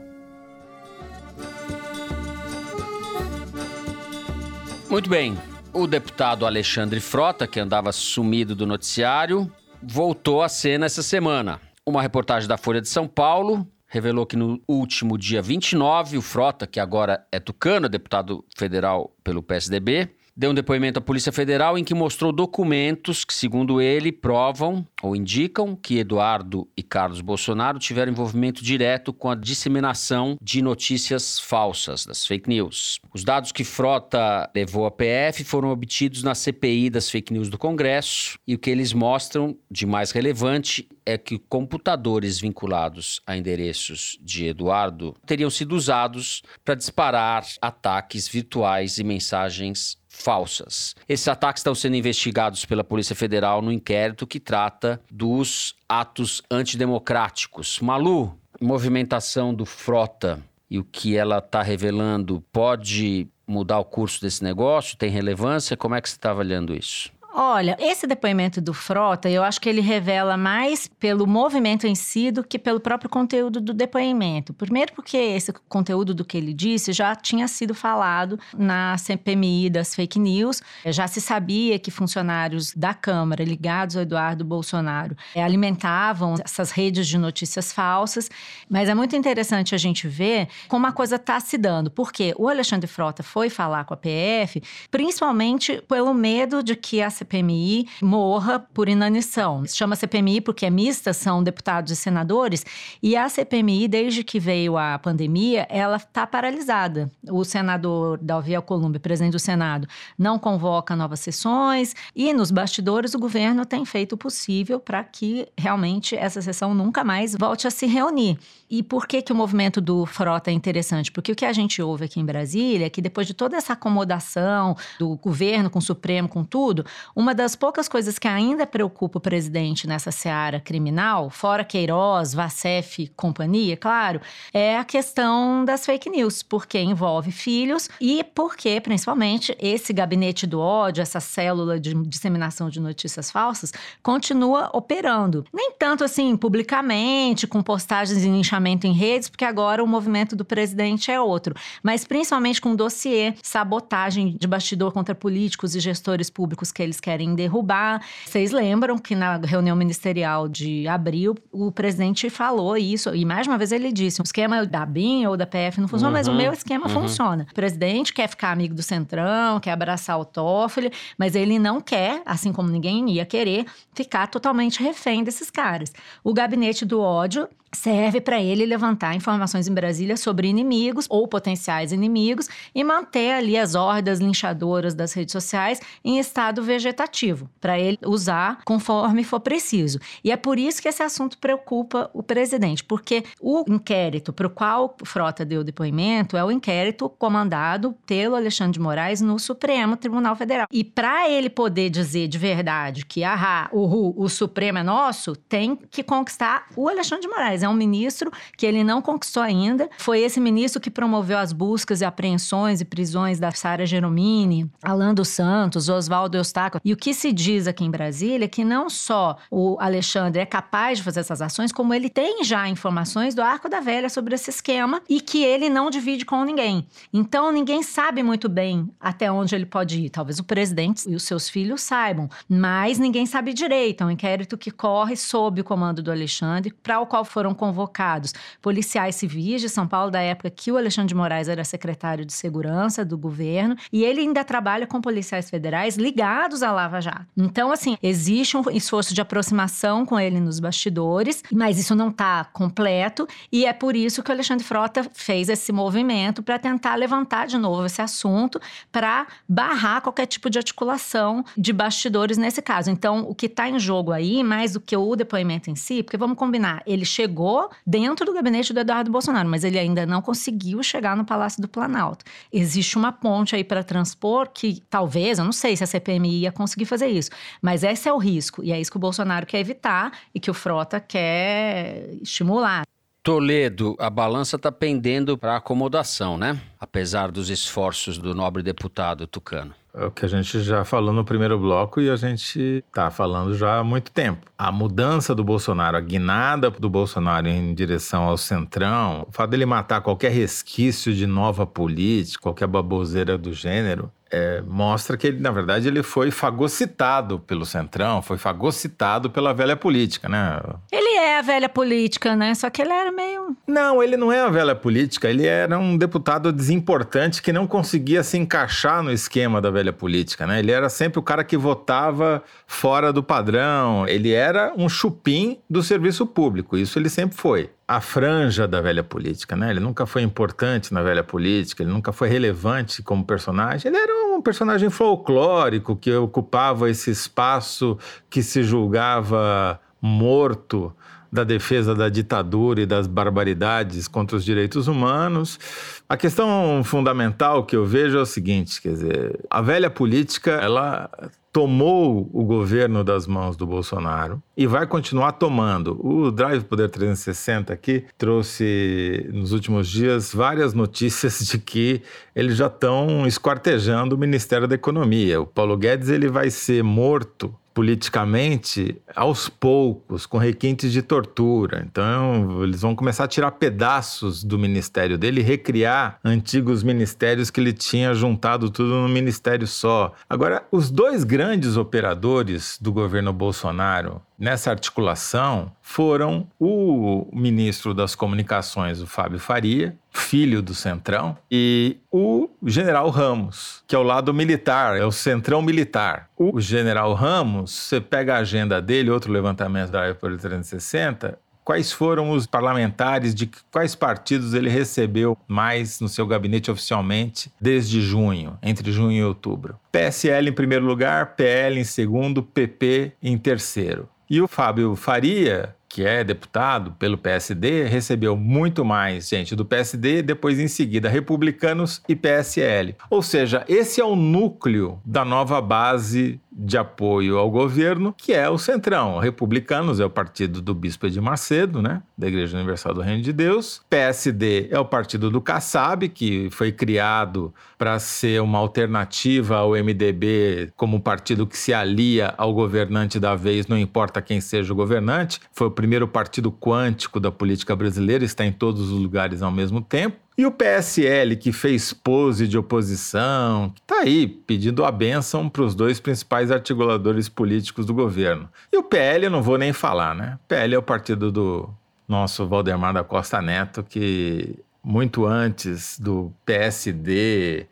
[4.90, 5.38] Muito bem.
[5.72, 11.60] O deputado Alexandre Frota, que andava sumido do noticiário, voltou à cena essa semana.
[11.86, 16.66] Uma reportagem da Folha de São Paulo revelou que no último dia 29, o Frota,
[16.66, 21.82] que agora é tucano, deputado federal pelo PSDB, deu um depoimento à Polícia Federal em
[21.82, 28.12] que mostrou documentos que, segundo ele, provam ou indicam que Eduardo e Carlos Bolsonaro tiveram
[28.12, 33.00] envolvimento direto com a disseminação de notícias falsas, das fake news.
[33.12, 37.58] Os dados que Frota levou à PF foram obtidos na CPI das fake news do
[37.58, 44.16] Congresso e o que eles mostram de mais relevante é que computadores vinculados a endereços
[44.20, 50.94] de Eduardo teriam sido usados para disparar ataques virtuais e mensagens falsas.
[51.08, 57.80] Esses ataques estão sendo investigados pela Polícia Federal no inquérito que trata dos atos antidemocráticos.
[57.80, 64.44] Malu, movimentação do Frota e o que ela está revelando pode mudar o curso desse
[64.44, 64.96] negócio?
[64.96, 65.76] Tem relevância?
[65.76, 67.10] Como é que você está avaliando isso?
[67.40, 72.32] Olha, esse depoimento do Frota, eu acho que ele revela mais pelo movimento em si
[72.32, 74.52] do que pelo próprio conteúdo do depoimento.
[74.52, 79.94] Primeiro, porque esse conteúdo do que ele disse já tinha sido falado na CPMI das
[79.94, 80.60] fake news.
[80.86, 87.06] Já se sabia que funcionários da Câmara ligados ao Eduardo Bolsonaro eh, alimentavam essas redes
[87.06, 88.28] de notícias falsas.
[88.68, 91.88] Mas é muito interessante a gente ver como a coisa está se dando.
[91.88, 97.08] Porque o Alexandre Frota foi falar com a PF, principalmente pelo medo de que a
[97.28, 99.64] CPMI morra por inanição.
[99.66, 102.64] Se chama CPMI porque é mista, são deputados e senadores,
[103.02, 107.10] e a CPMI, desde que veio a pandemia, ela está paralisada.
[107.30, 109.86] O senador Dalvi Alcolumbre, presidente do Senado,
[110.18, 115.46] não convoca novas sessões e nos bastidores o governo tem feito o possível para que
[115.56, 118.38] realmente essa sessão nunca mais volte a se reunir.
[118.70, 121.10] E por que, que o movimento do Frota é interessante?
[121.10, 123.72] Porque o que a gente ouve aqui em Brasília é que depois de toda essa
[123.72, 126.84] acomodação do governo com o Supremo, com tudo,
[127.18, 133.02] uma das poucas coisas que ainda preocupa o presidente nessa seara criminal, fora Queiroz, Vacef
[133.02, 134.20] e companhia, claro,
[134.54, 140.60] é a questão das fake news, porque envolve filhos e porque, principalmente, esse gabinete do
[140.60, 145.44] ódio, essa célula de disseminação de notícias falsas, continua operando.
[145.52, 150.44] Nem tanto assim publicamente, com postagens em linchamento em redes, porque agora o movimento do
[150.44, 151.52] presidente é outro,
[151.82, 157.34] mas principalmente com dossiê, sabotagem de bastidor contra políticos e gestores públicos que eles querem
[157.34, 158.02] derrubar.
[158.24, 163.58] Vocês lembram que na reunião ministerial de abril, o presidente falou isso, e mais uma
[163.58, 166.30] vez ele disse: o esquema da BIM ou da PF não funciona, uhum, mas o
[166.30, 167.02] uhum, meu esquema uhum.
[167.02, 167.46] funciona.
[167.50, 172.22] O presidente quer ficar amigo do Centrão, quer abraçar o Toffoli, mas ele não quer,
[172.24, 175.92] assim como ninguém ia querer, ficar totalmente refém desses caras.
[176.22, 181.92] O gabinete do ódio serve para ele levantar informações em Brasília sobre inimigos ou potenciais
[181.92, 187.98] inimigos e manter ali as hordas linchadoras das redes sociais em estado vegetativo, para ele
[188.04, 189.98] usar conforme for preciso.
[190.24, 194.50] E é por isso que esse assunto preocupa o presidente, porque o inquérito para o
[194.50, 200.36] qual Frota deu depoimento é o inquérito comandado pelo Alexandre de Moraes no Supremo Tribunal
[200.36, 200.66] Federal.
[200.70, 205.76] E para ele poder dizer de verdade que ah, o, o Supremo é nosso, tem
[205.90, 209.88] que conquistar o Alexandre de Moraes é um ministro que ele não conquistou ainda.
[209.98, 215.14] Foi esse ministro que promoveu as buscas e apreensões e prisões da Sara Geromini, Alan
[215.14, 216.80] dos Santos, Oswaldo Eustáquio.
[216.84, 220.46] E o que se diz aqui em Brasília é que não só o Alexandre é
[220.46, 224.34] capaz de fazer essas ações, como ele tem já informações do Arco da Velha sobre
[224.34, 226.86] esse esquema e que ele não divide com ninguém.
[227.12, 230.10] Então ninguém sabe muito bem até onde ele pode ir.
[230.10, 234.02] Talvez o presidente e os seus filhos saibam, mas ninguém sabe direito.
[234.02, 237.54] É um inquérito que corre sob o comando do Alexandre, para o qual foram foram
[237.54, 242.24] convocados policiais civis de São Paulo, da época que o Alexandre de Moraes era secretário
[242.24, 247.26] de segurança do governo, e ele ainda trabalha com policiais federais ligados à Lava Jato.
[247.36, 252.44] Então, assim, existe um esforço de aproximação com ele nos bastidores, mas isso não está
[252.44, 257.46] completo, e é por isso que o Alexandre Frota fez esse movimento para tentar levantar
[257.46, 258.60] de novo esse assunto,
[258.92, 262.90] para barrar qualquer tipo de articulação de bastidores nesse caso.
[262.90, 266.16] Então, o que está em jogo aí, mais do que o depoimento em si, porque
[266.16, 270.20] vamos combinar, ele chegou chegou dentro do gabinete do Eduardo Bolsonaro, mas ele ainda não
[270.20, 272.24] conseguiu chegar no Palácio do Planalto.
[272.52, 276.52] Existe uma ponte aí para transpor que talvez, eu não sei se a CPMI ia
[276.52, 277.30] conseguir fazer isso,
[277.62, 280.50] mas esse é o risco e é isso que o Bolsonaro quer evitar e que
[280.50, 282.84] o Frota quer estimular.
[283.22, 286.60] Toledo, a balança está pendendo para acomodação, né?
[286.80, 289.74] Apesar dos esforços do nobre deputado Tucano.
[289.98, 293.52] É o que a gente já falou no primeiro bloco e a gente está falando
[293.56, 294.46] já há muito tempo.
[294.56, 299.66] A mudança do Bolsonaro, a guinada do Bolsonaro em direção ao centrão, o fato dele
[299.66, 305.50] matar qualquer resquício de nova política, qualquer baboseira do gênero, é, mostra que ele, na
[305.50, 310.60] verdade, ele foi fagocitado pelo Centrão, foi fagocitado pela velha política, né?
[310.92, 312.54] Ele é a velha política, né?
[312.54, 313.56] Só que ele era meio.
[313.66, 318.22] Não, ele não é a velha política, ele era um deputado desimportante que não conseguia
[318.22, 320.58] se encaixar no esquema da velha política, né?
[320.58, 325.82] Ele era sempre o cara que votava fora do padrão, ele era um chupim do
[325.82, 329.70] serviço público, isso ele sempre foi a franja da velha política, né?
[329.70, 333.88] Ele nunca foi importante na velha política, ele nunca foi relevante como personagem.
[333.88, 337.96] Ele era um personagem folclórico que ocupava esse espaço
[338.28, 340.94] que se julgava morto
[341.32, 345.58] da defesa da ditadura e das barbaridades contra os direitos humanos.
[346.06, 351.10] A questão fundamental que eu vejo é o seguinte, quer dizer, a velha política, ela
[351.58, 355.98] tomou o governo das mãos do Bolsonaro e vai continuar tomando.
[356.06, 362.00] O Drive Poder 360 aqui trouxe nos últimos dias várias notícias de que
[362.32, 365.40] eles já estão esquartejando o Ministério da Economia.
[365.40, 371.86] O Paulo Guedes ele vai ser morto politicamente aos poucos, com requintes de tortura.
[371.88, 377.72] Então, eles vão começar a tirar pedaços do ministério dele, recriar antigos ministérios que ele
[377.72, 380.12] tinha juntado tudo num ministério só.
[380.28, 389.00] Agora, os dois grandes operadores do governo Bolsonaro nessa articulação foram o ministro das Comunicações,
[389.00, 394.96] o Fábio Faria, filho do Centrão, e o general Ramos, que é o lado militar,
[394.96, 396.28] é o Centrão Militar.
[396.36, 402.30] O general Ramos, você pega a agenda dele, outro levantamento da Apple 360, quais foram
[402.30, 408.90] os parlamentares de quais partidos ele recebeu mais no seu gabinete oficialmente desde junho, entre
[408.90, 409.78] junho e outubro.
[409.92, 414.08] PSL em primeiro lugar, PL em segundo, PP em terceiro.
[414.30, 420.20] E o Fábio Faria, que é deputado pelo PSD, recebeu muito mais gente do PSD,
[420.20, 422.94] depois em seguida republicanos e PSL.
[423.08, 428.50] Ou seja, esse é o núcleo da nova base de apoio ao governo, que é
[428.50, 429.18] o Centrão.
[429.18, 432.02] Republicanos é o partido do Bispo de Macedo, né?
[432.16, 433.80] Da Igreja Universal do Reino de Deus.
[433.88, 440.72] PSD é o partido do Kassab, que foi criado para ser uma alternativa ao MDB
[440.76, 445.40] como partido que se alia ao governante da vez, não importa quem seja o governante.
[445.52, 449.80] Foi o primeiro partido quântico da política brasileira, está em todos os lugares ao mesmo
[449.80, 450.27] tempo.
[450.38, 455.74] E o PSL, que fez pose de oposição, está aí pedindo a bênção para os
[455.74, 458.48] dois principais articuladores políticos do governo.
[458.72, 460.38] E o PL, eu não vou nem falar, né?
[460.44, 461.68] O PL é o partido do
[462.06, 467.66] nosso Valdemar da Costa Neto, que muito antes do PSD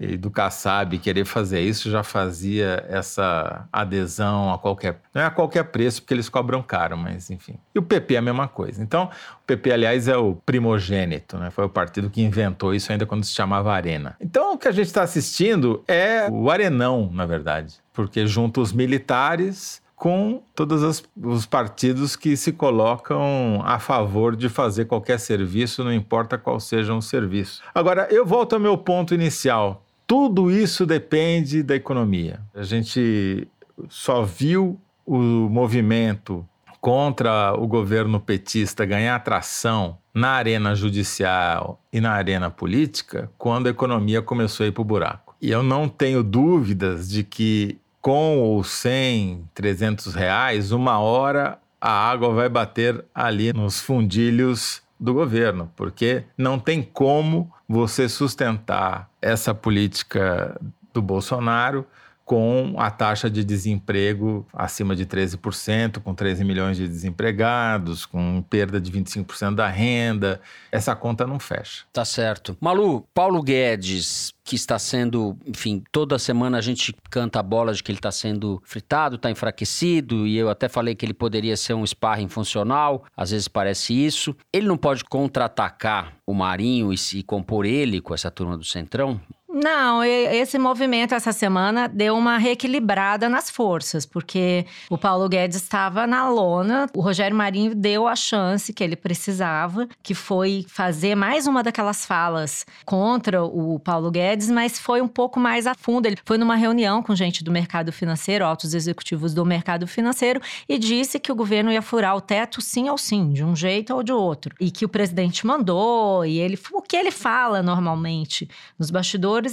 [0.00, 5.00] e do Kassab querer fazer isso já fazia essa adesão a qualquer.
[5.12, 7.54] Não é a qualquer preço, porque eles cobram caro, mas enfim.
[7.74, 8.82] E o PP é a mesma coisa.
[8.82, 9.04] Então,
[9.42, 11.50] o PP, aliás, é o primogênito, né?
[11.50, 14.16] Foi o partido que inventou isso ainda quando se chamava Arena.
[14.20, 18.72] Então, o que a gente está assistindo é o Arenão, na verdade, porque junto os
[18.72, 25.92] militares com todos os partidos que se colocam a favor de fazer qualquer serviço, não
[25.92, 27.62] importa qual seja o serviço.
[27.74, 29.84] Agora, eu volto ao meu ponto inicial.
[30.08, 32.40] Tudo isso depende da economia.
[32.54, 33.46] A gente
[33.90, 36.48] só viu o movimento
[36.80, 43.70] contra o governo petista ganhar atração na arena judicial e na arena política quando a
[43.70, 45.36] economia começou a ir para o buraco.
[45.42, 51.90] E eu não tenho dúvidas de que com ou sem 300 reais, uma hora a
[51.90, 59.54] água vai bater ali nos fundilhos do governo, porque não tem como você sustentar essa
[59.54, 60.58] política
[60.92, 61.86] do Bolsonaro
[62.28, 68.78] com a taxa de desemprego acima de 13%, com 13 milhões de desempregados, com perda
[68.78, 70.38] de 25% da renda.
[70.70, 71.84] Essa conta não fecha.
[71.90, 72.54] Tá certo.
[72.60, 77.82] Malu, Paulo Guedes, que está sendo, enfim, toda semana a gente canta a bola de
[77.82, 81.72] que ele está sendo fritado, está enfraquecido, e eu até falei que ele poderia ser
[81.72, 84.36] um sparring funcional, às vezes parece isso.
[84.52, 89.18] Ele não pode contra-atacar o Marinho e se compor ele com essa turma do Centrão?
[89.50, 96.06] Não, esse movimento essa semana deu uma reequilibrada nas forças, porque o Paulo Guedes estava
[96.06, 101.46] na lona, o Rogério Marinho deu a chance que ele precisava, que foi fazer mais
[101.46, 106.04] uma daquelas falas contra o Paulo Guedes, mas foi um pouco mais a fundo.
[106.04, 110.78] Ele foi numa reunião com gente do mercado financeiro, altos executivos do mercado financeiro, e
[110.78, 114.02] disse que o governo ia furar o teto sim ou sim, de um jeito ou
[114.02, 114.54] de outro.
[114.60, 118.46] E que o presidente mandou, e ele o que ele fala normalmente
[118.78, 118.90] nos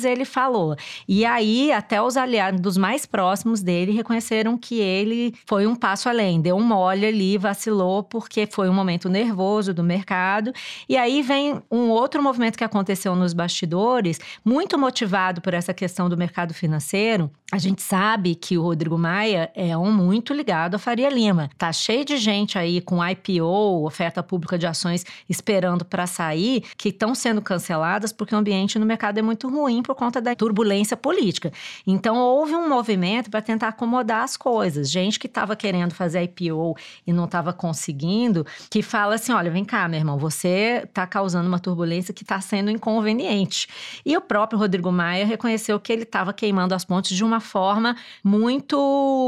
[0.03, 0.75] ele falou.
[1.07, 6.41] E aí, até os aliados mais próximos dele reconheceram que ele foi um passo além,
[6.41, 10.51] deu um mole ali, vacilou, porque foi um momento nervoso do mercado.
[10.87, 16.09] E aí vem um outro movimento que aconteceu nos bastidores, muito motivado por essa questão
[16.09, 17.29] do mercado financeiro.
[17.51, 21.49] A gente sabe que o Rodrigo Maia é um muito ligado à Faria Lima.
[21.57, 26.89] Tá cheio de gente aí com IPO, oferta pública de ações, esperando para sair, que
[26.89, 30.35] estão sendo canceladas porque o ambiente no mercado é muito ruim ruim por conta da
[30.35, 31.51] turbulência política.
[31.85, 34.89] Então, houve um movimento para tentar acomodar as coisas.
[34.89, 39.65] Gente que estava querendo fazer IPO e não estava conseguindo, que fala assim: olha, vem
[39.65, 43.67] cá, meu irmão, você está causando uma turbulência que está sendo inconveniente.
[44.05, 47.95] E o próprio Rodrigo Maia reconheceu que ele estava queimando as pontes de uma forma
[48.23, 48.77] muito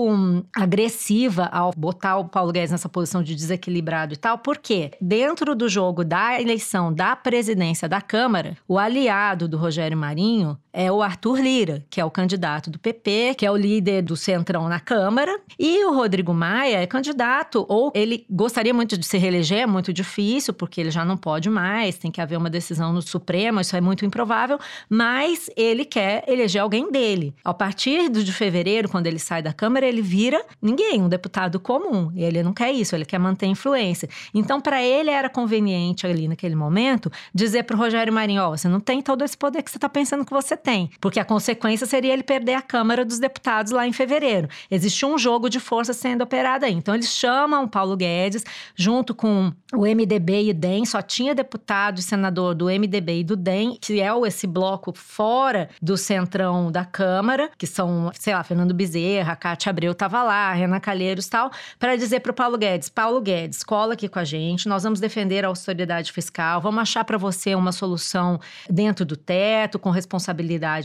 [0.09, 5.55] hum, agressiva ao botar o Paulo Guedes nessa posição de desequilibrado e tal, porque dentro
[5.55, 10.36] do jogo da eleição da presidência da Câmara, o aliado do Rogério Marinho
[10.73, 14.15] é o Arthur Lira, que é o candidato do PP, que é o líder do
[14.15, 19.17] Centrão na Câmara, e o Rodrigo Maia é candidato, ou ele gostaria muito de se
[19.17, 22.93] reeleger, é muito difícil, porque ele já não pode mais, tem que haver uma decisão
[22.93, 27.33] no Supremo, isso é muito improvável, mas ele quer eleger alguém dele.
[27.43, 32.11] A partir de fevereiro, quando ele sai da Câmara, ele vira ninguém, um deputado comum.
[32.15, 34.07] Ele não quer isso, ele quer manter influência.
[34.33, 38.57] Então, para ele era conveniente ali naquele momento dizer para o Rogério Marinho: ó, oh,
[38.57, 41.25] você não tem todo esse poder que você está pensando que você tem, porque a
[41.25, 44.49] consequência seria ele perder a Câmara dos Deputados lá em fevereiro.
[44.69, 46.73] Existe um jogo de força sendo operado aí.
[46.73, 48.43] Então eles chamam o Paulo Guedes
[48.75, 53.23] junto com o MDB e o DEM, só tinha deputado e senador do MDB e
[53.23, 58.43] do DEM, que é esse bloco fora do centrão da Câmara, que são, sei lá,
[58.43, 62.57] Fernando Bezerra, Cátia Abreu estava lá, Renan Calheiros e tal, para dizer para o Paulo
[62.57, 66.81] Guedes: Paulo Guedes, cola aqui com a gente, nós vamos defender a austeridade fiscal, vamos
[66.81, 70.16] achar para você uma solução dentro do teto, com responsabilidade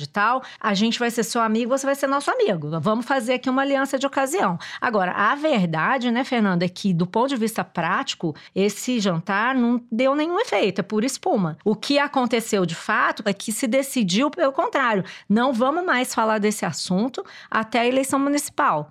[0.03, 2.69] e tal, a gente vai ser seu amigo, você vai ser nosso amigo.
[2.81, 4.59] Vamos fazer aqui uma aliança de ocasião.
[4.81, 9.83] Agora, a verdade, né, Fernanda, é que do ponto de vista prático, esse jantar não
[9.91, 11.57] deu nenhum efeito, é pura espuma.
[11.65, 15.05] O que aconteceu de fato é que se decidiu pelo contrário.
[15.29, 18.91] Não vamos mais falar desse assunto até a eleição municipal.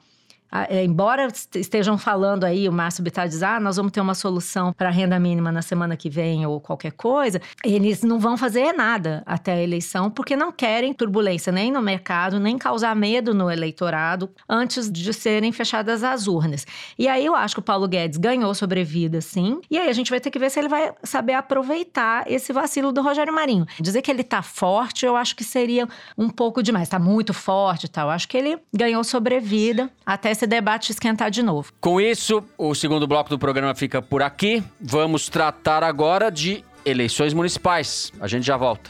[0.51, 4.73] É, embora estejam falando aí, o Márcio Bittar diz, ah, nós vamos ter uma solução
[4.73, 8.73] para a renda mínima na semana que vem ou qualquer coisa, eles não vão fazer
[8.73, 13.49] nada até a eleição, porque não querem turbulência nem no mercado, nem causar medo no
[13.49, 16.65] eleitorado antes de serem fechadas as urnas.
[16.99, 20.09] E aí eu acho que o Paulo Guedes ganhou sobrevida, sim, e aí a gente
[20.09, 23.65] vai ter que ver se ele vai saber aproveitar esse vacilo do Rogério Marinho.
[23.79, 25.87] Dizer que ele tá forte, eu acho que seria
[26.17, 28.09] um pouco demais, tá muito forte e tal.
[28.09, 31.71] Acho que ele ganhou sobrevida até esse debate esquentar de novo.
[31.79, 34.63] Com isso, o segundo bloco do programa fica por aqui.
[34.79, 38.11] Vamos tratar agora de eleições municipais.
[38.19, 38.89] A gente já volta.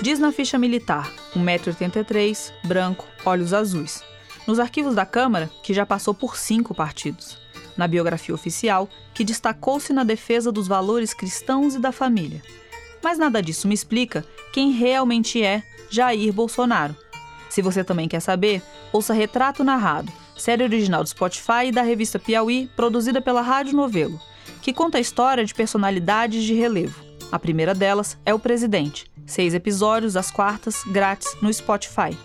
[0.00, 4.04] Diz na ficha militar, 1,83m, branco, olhos azuis.
[4.46, 7.43] Nos arquivos da Câmara, que já passou por cinco partidos
[7.76, 12.42] na biografia oficial, que destacou-se na defesa dos valores cristãos e da família.
[13.02, 16.96] Mas nada disso me explica quem realmente é Jair Bolsonaro.
[17.50, 22.18] Se você também quer saber, ouça Retrato Narrado, série original do Spotify e da revista
[22.18, 24.20] Piauí, produzida pela Rádio Novelo,
[24.60, 27.04] que conta a história de personalidades de relevo.
[27.30, 29.10] A primeira delas é o presidente.
[29.26, 32.16] Seis episódios às quartas, grátis, no Spotify.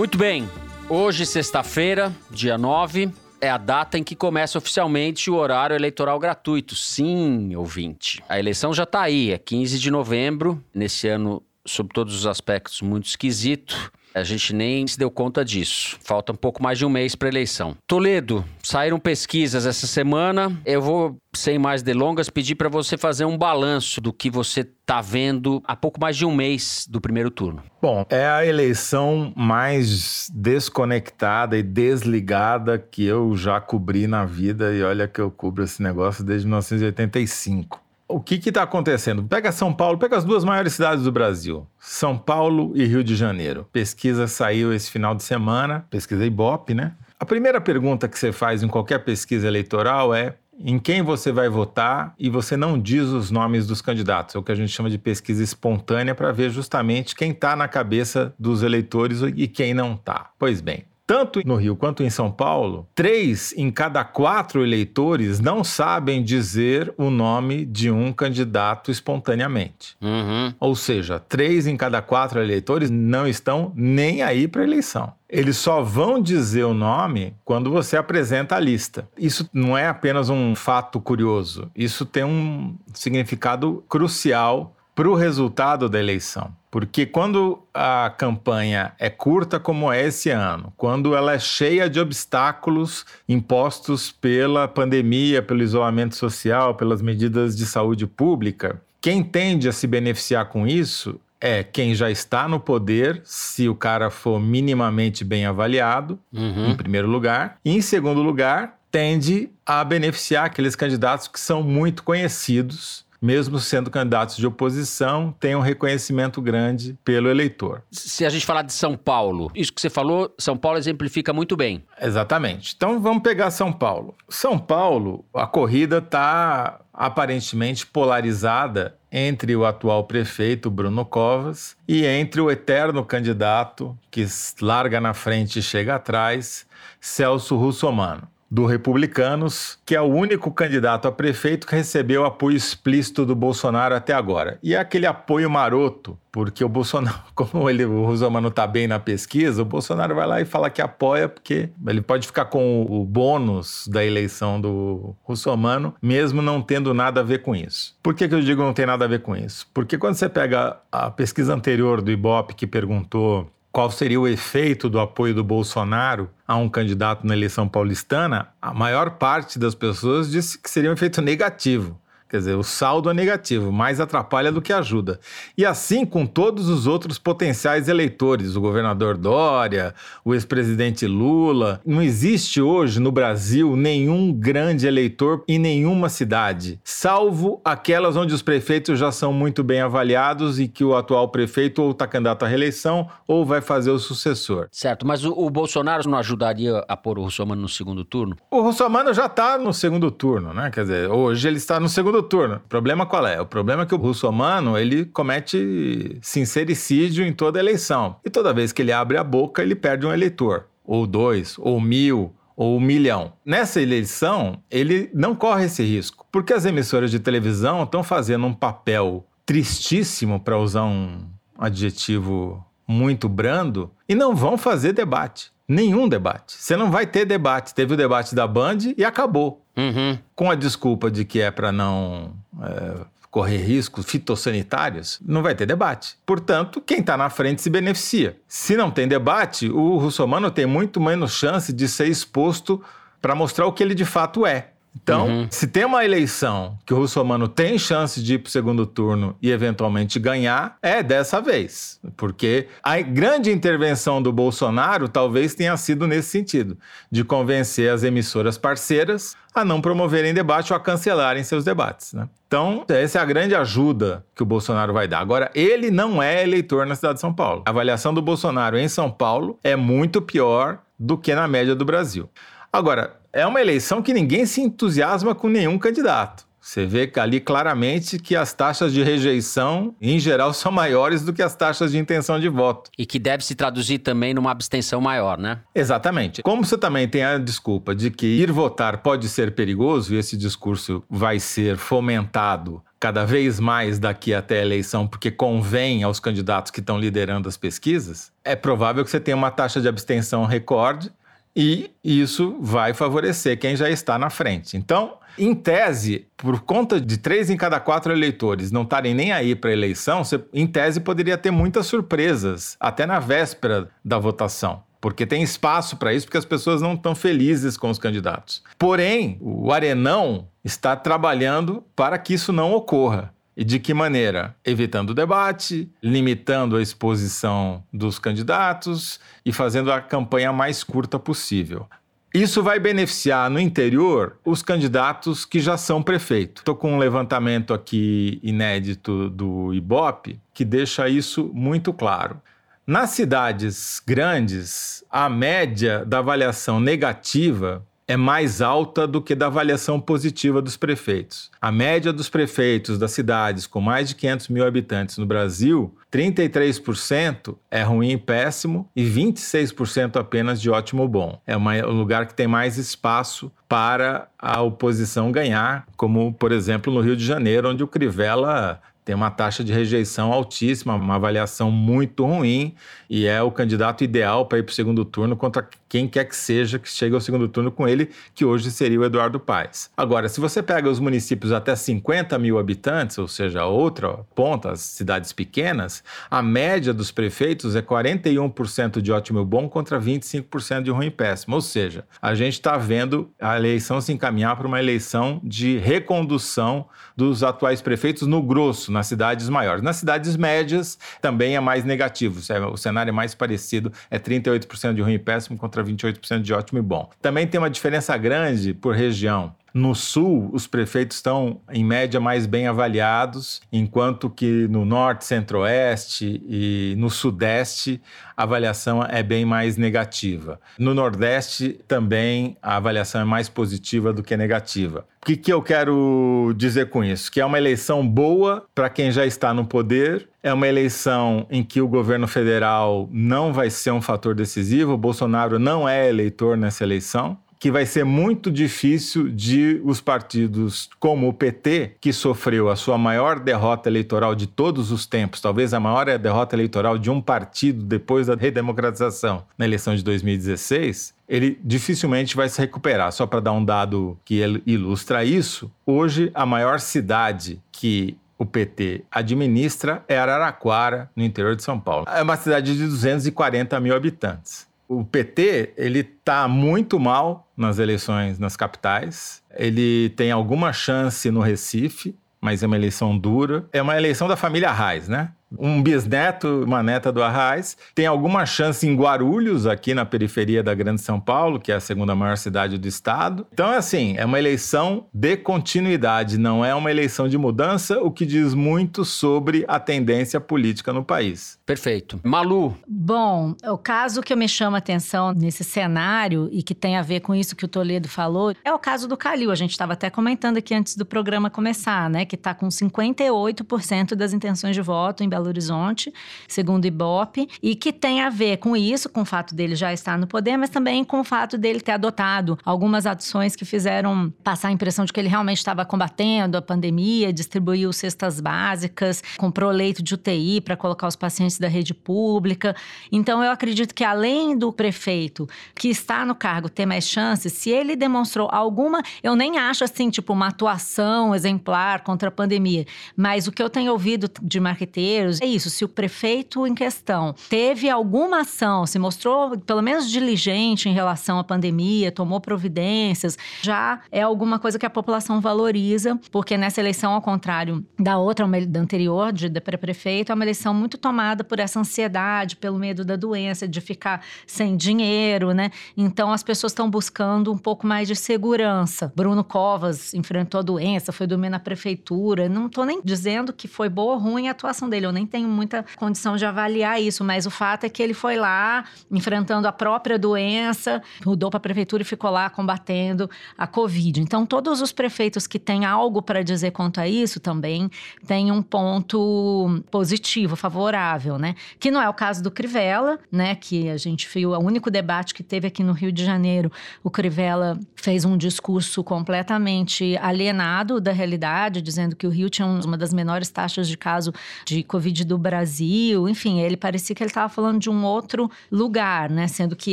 [0.00, 0.48] Muito bem.
[0.88, 6.74] Hoje, sexta-feira, dia 9, é a data em que começa oficialmente o horário eleitoral gratuito.
[6.74, 8.22] Sim, ouvinte.
[8.26, 10.64] A eleição já está aí, é 15 de novembro.
[10.72, 13.92] Nesse ano, sob todos os aspectos, muito esquisito.
[14.12, 15.96] A gente nem se deu conta disso.
[16.02, 17.76] Falta um pouco mais de um mês para eleição.
[17.86, 20.60] Toledo, saíram pesquisas essa semana.
[20.66, 25.00] Eu vou, sem mais delongas, pedir para você fazer um balanço do que você está
[25.00, 27.62] vendo há pouco mais de um mês do primeiro turno.
[27.80, 34.74] Bom, é a eleição mais desconectada e desligada que eu já cobri na vida.
[34.74, 37.89] E olha que eu cubro esse negócio desde 1985.
[38.10, 39.22] O que está acontecendo?
[39.22, 43.14] Pega São Paulo, pega as duas maiores cidades do Brasil, São Paulo e Rio de
[43.14, 43.66] Janeiro.
[43.72, 46.92] Pesquisa saiu esse final de semana, pesquisa Ibope, né?
[47.18, 51.48] A primeira pergunta que você faz em qualquer pesquisa eleitoral é em quem você vai
[51.48, 54.34] votar e você não diz os nomes dos candidatos.
[54.34, 57.66] É o que a gente chama de pesquisa espontânea para ver justamente quem está na
[57.66, 60.30] cabeça dos eleitores e quem não está.
[60.38, 65.64] Pois bem, tanto no Rio quanto em São Paulo, três em cada quatro eleitores não
[65.64, 69.96] sabem dizer o nome de um candidato espontaneamente.
[70.00, 70.54] Uhum.
[70.60, 75.12] Ou seja, três em cada quatro eleitores não estão nem aí para a eleição.
[75.28, 79.08] Eles só vão dizer o nome quando você apresenta a lista.
[79.18, 85.88] Isso não é apenas um fato curioso, isso tem um significado crucial para o resultado
[85.88, 86.54] da eleição.
[86.70, 91.98] Porque quando a campanha é curta, como é esse ano, quando ela é cheia de
[91.98, 99.72] obstáculos impostos pela pandemia, pelo isolamento social, pelas medidas de saúde pública, quem tende a
[99.72, 105.24] se beneficiar com isso é quem já está no poder, se o cara for minimamente
[105.24, 106.72] bem avaliado, uhum.
[106.72, 107.56] em primeiro lugar.
[107.64, 113.90] E em segundo lugar, tende a beneficiar aqueles candidatos que são muito conhecidos mesmo sendo
[113.90, 117.82] candidatos de oposição, têm um reconhecimento grande pelo eleitor.
[117.90, 121.56] Se a gente falar de São Paulo, isso que você falou, São Paulo exemplifica muito
[121.56, 121.84] bem.
[122.00, 122.74] Exatamente.
[122.74, 124.14] Então vamos pegar São Paulo.
[124.28, 132.40] São Paulo, a corrida está aparentemente polarizada entre o atual prefeito Bruno Covas e entre
[132.40, 134.26] o eterno candidato que
[134.60, 136.66] larga na frente e chega atrás,
[137.00, 143.24] Celso Russomano do Republicanos, que é o único candidato a prefeito que recebeu apoio explícito
[143.24, 144.58] do Bolsonaro até agora.
[144.62, 148.98] E é aquele apoio maroto, porque o Bolsonaro, como ele, o Rosomano está bem na
[148.98, 153.04] pesquisa, o Bolsonaro vai lá e fala que apoia, porque ele pode ficar com o
[153.04, 157.96] bônus da eleição do Russomano, mesmo não tendo nada a ver com isso.
[158.02, 159.68] Por que, que eu digo não tem nada a ver com isso?
[159.72, 164.88] Porque quando você pega a pesquisa anterior do Ibope, que perguntou qual seria o efeito
[164.88, 170.30] do apoio do Bolsonaro a um candidato na eleição paulistana, a maior parte das pessoas
[170.30, 172.00] disse que seria um efeito negativo.
[172.30, 175.18] Quer dizer, o saldo é negativo, mais atrapalha do que ajuda.
[175.58, 179.92] E assim com todos os outros potenciais eleitores, o governador Dória,
[180.24, 181.80] o ex-presidente Lula.
[181.84, 188.42] Não existe hoje no Brasil nenhum grande eleitor em nenhuma cidade, salvo aquelas onde os
[188.42, 192.48] prefeitos já são muito bem avaliados e que o atual prefeito ou está candidato à
[192.48, 194.68] reeleição ou vai fazer o sucessor.
[194.70, 198.36] Certo, mas o, o Bolsonaro não ajudaria a pôr o Russomano no segundo turno?
[198.48, 200.70] O Russomano já está no segundo turno, né?
[200.70, 202.56] Quer dizer, hoje ele está no segundo segundo turno.
[202.56, 203.40] O problema qual é?
[203.40, 208.16] O problema é que o russomano, ele comete sincericídio em toda eleição.
[208.24, 210.66] E toda vez que ele abre a boca, ele perde um eleitor.
[210.84, 213.32] Ou dois, ou mil, ou um milhão.
[213.44, 218.54] Nessa eleição, ele não corre esse risco, porque as emissoras de televisão estão fazendo um
[218.54, 221.26] papel tristíssimo, para usar um
[221.58, 225.50] adjetivo muito brando, e não vão fazer debate.
[225.66, 226.56] Nenhum debate.
[226.56, 227.72] Você não vai ter debate.
[227.72, 229.64] Teve o debate da Band e acabou.
[229.80, 230.18] Uhum.
[230.34, 235.66] Com a desculpa de que é para não é, correr riscos fitossanitários, não vai ter
[235.66, 236.16] debate.
[236.26, 238.36] Portanto, quem está na frente se beneficia.
[238.46, 242.82] Se não tem debate, o russomano tem muito menos chance de ser exposto
[243.22, 244.70] para mostrar o que ele de fato é.
[244.94, 245.46] Então, uhum.
[245.50, 249.36] se tem uma eleição que o Russomano tem chance de ir para o segundo turno
[249.40, 252.00] e eventualmente ganhar, é dessa vez.
[252.16, 256.76] Porque a grande intervenção do Bolsonaro talvez tenha sido nesse sentido,
[257.10, 262.12] de convencer as emissoras parceiras a não promoverem debate ou a cancelarem seus debates.
[262.12, 262.28] Né?
[262.46, 265.20] Então, essa é a grande ajuda que o Bolsonaro vai dar.
[265.20, 267.62] Agora, ele não é eleitor na cidade de São Paulo.
[267.66, 271.84] A avaliação do Bolsonaro em São Paulo é muito pior do que na média do
[271.84, 272.28] Brasil.
[272.72, 276.50] Agora, é uma eleição que ninguém se entusiasma com nenhum candidato.
[276.60, 281.42] Você vê ali claramente que as taxas de rejeição, em geral, são maiores do que
[281.42, 282.90] as taxas de intenção de voto.
[282.98, 285.60] E que deve se traduzir também numa abstenção maior, né?
[285.74, 286.42] Exatamente.
[286.42, 290.36] Como você também tem a desculpa de que ir votar pode ser perigoso, e esse
[290.36, 296.70] discurso vai ser fomentado cada vez mais daqui até a eleição, porque convém aos candidatos
[296.70, 301.10] que estão liderando as pesquisas, é provável que você tenha uma taxa de abstenção recorde
[301.54, 304.76] e isso vai favorecer quem já está na frente.
[304.76, 309.54] Então, em tese, por conta de três em cada quatro eleitores não estarem nem aí
[309.54, 314.82] para a eleição, você, em tese, poderia ter muitas surpresas, até na véspera da votação.
[315.00, 318.62] Porque tem espaço para isso, porque as pessoas não estão felizes com os candidatos.
[318.78, 323.32] Porém, o Arenão está trabalhando para que isso não ocorra.
[323.56, 324.54] E de que maneira?
[324.64, 331.86] Evitando o debate, limitando a exposição dos candidatos e fazendo a campanha mais curta possível.
[332.32, 336.60] Isso vai beneficiar no interior os candidatos que já são prefeito.
[336.60, 342.40] Estou com um levantamento aqui inédito do IBOP que deixa isso muito claro.
[342.86, 350.00] Nas cidades grandes, a média da avaliação negativa é mais alta do que da avaliação
[350.00, 351.48] positiva dos prefeitos.
[351.62, 357.56] A média dos prefeitos das cidades com mais de 500 mil habitantes no Brasil, 33%
[357.70, 361.40] é ruim e péssimo e 26% apenas de ótimo bom.
[361.46, 366.92] É uma, um lugar que tem mais espaço para a oposição ganhar, como, por exemplo,
[366.92, 371.70] no Rio de Janeiro, onde o Crivella tem uma taxa de rejeição altíssima, uma avaliação
[371.70, 372.74] muito ruim
[373.08, 376.36] e é o candidato ideal para ir para o segundo turno contra quem quer que
[376.36, 379.90] seja que chegue ao segundo turno com ele, que hoje seria o Eduardo Paes.
[379.96, 384.80] Agora, se você pega os municípios até 50 mil habitantes, ou seja, outra ponta, as
[384.80, 390.92] cidades pequenas, a média dos prefeitos é 41% de ótimo e bom contra 25% de
[390.92, 391.56] ruim e péssimo.
[391.56, 396.86] Ou seja, a gente está vendo a eleição se encaminhar para uma eleição de recondução
[397.16, 399.82] dos atuais prefeitos no grosso, nas cidades maiores.
[399.82, 402.40] Nas cidades médias também é mais negativo,
[402.72, 406.78] o cenário é mais parecido, é 38% de ruim e péssimo contra 28% de ótimo
[406.78, 407.08] e bom.
[407.20, 409.54] Também tem uma diferença grande por região.
[409.72, 416.42] No sul, os prefeitos estão, em média, mais bem avaliados, enquanto que no norte, centro-oeste
[416.48, 418.00] e no sudeste,
[418.36, 420.60] a avaliação é bem mais negativa.
[420.76, 425.06] No nordeste, também, a avaliação é mais positiva do que negativa.
[425.22, 427.30] O que, que eu quero dizer com isso?
[427.30, 431.62] Que é uma eleição boa para quem já está no poder, é uma eleição em
[431.62, 436.56] que o governo federal não vai ser um fator decisivo, o Bolsonaro não é eleitor
[436.56, 442.70] nessa eleição que vai ser muito difícil de os partidos como o PT, que sofreu
[442.70, 447.10] a sua maior derrota eleitoral de todos os tempos, talvez a maior derrota eleitoral de
[447.10, 453.12] um partido depois da redemocratização na eleição de 2016, ele dificilmente vai se recuperar.
[453.12, 459.04] Só para dar um dado que ilustra isso, hoje a maior cidade que o PT
[459.10, 462.06] administra é Araraquara, no interior de São Paulo.
[462.08, 464.66] É uma cidade de 240 mil habitantes.
[464.88, 469.42] O PT, ele está muito mal nas eleições nas capitais.
[469.54, 473.66] Ele tem alguma chance no Recife, mas é uma eleição dura.
[473.74, 475.32] É uma eleição da família Reis, né?
[475.58, 477.76] Um bisneto, uma neta do Arraes.
[477.94, 481.80] Tem alguma chance em Guarulhos, aqui na periferia da Grande São Paulo, que é a
[481.80, 483.46] segunda maior cidade do estado.
[483.52, 488.10] Então, é assim, é uma eleição de continuidade, não é uma eleição de mudança, o
[488.10, 491.58] que diz muito sobre a tendência política no país.
[491.66, 492.20] Perfeito.
[492.22, 492.76] Malu.
[492.86, 497.02] Bom, o caso que eu me chama a atenção nesse cenário e que tem a
[497.02, 499.50] ver com isso que o Toledo falou é o caso do Calil.
[499.50, 502.24] A gente estava até comentando aqui antes do programa começar, né?
[502.24, 506.12] Que está com 58% das intenções de voto em Belo Belo Horizonte,
[506.46, 509.92] segundo o Ibope, e que tem a ver com isso, com o fato dele já
[509.92, 514.32] estar no poder, mas também com o fato dele ter adotado algumas ações que fizeram
[514.44, 519.70] passar a impressão de que ele realmente estava combatendo a pandemia, distribuiu cestas básicas, comprou
[519.70, 522.76] leito de UTI para colocar os pacientes da rede pública.
[523.10, 527.70] Então, eu acredito que além do prefeito que está no cargo ter mais chances, se
[527.70, 532.86] ele demonstrou alguma, eu nem acho assim, tipo, uma atuação exemplar contra a pandemia,
[533.16, 537.34] mas o que eu tenho ouvido de marqueteiros, é isso, se o prefeito em questão
[537.48, 544.00] teve alguma ação, se mostrou pelo menos diligente em relação à pandemia, tomou providências, já
[544.10, 548.80] é alguma coisa que a população valoriza, porque nessa eleição, ao contrário da outra, da
[548.80, 553.16] anterior, de, de prefeito, é uma eleição muito tomada por essa ansiedade, pelo medo da
[553.16, 555.70] doença, de ficar sem dinheiro, né?
[555.96, 559.12] Então as pessoas estão buscando um pouco mais de segurança.
[559.14, 562.48] Bruno Covas enfrentou a doença, foi dormir na prefeitura.
[562.48, 565.48] Não estou nem dizendo que foi boa ou ruim a atuação dele, eu nem tenho
[565.48, 569.72] muita condição de avaliar isso, mas o fato é que ele foi lá enfrentando a
[569.72, 574.20] própria doença, mudou para a prefeitura e ficou lá combatendo a Covid.
[574.20, 577.90] Então, todos os prefeitos que têm algo para dizer quanto a isso também
[578.26, 581.54] têm um ponto positivo, favorável, né?
[581.78, 583.54] Que não é o caso do Crivella, né?
[583.54, 586.70] Que a gente viu, o único debate que teve aqui no Rio de Janeiro,
[587.02, 592.96] o Crivella fez um discurso completamente alienado da realidade, dizendo que o Rio tinha uma
[592.96, 594.32] das menores taxas de caso
[594.64, 598.50] de Covid Covid do Brasil, enfim, ele parecia que ele estava falando de um outro
[598.70, 599.48] lugar, né?
[599.48, 599.92] Sendo que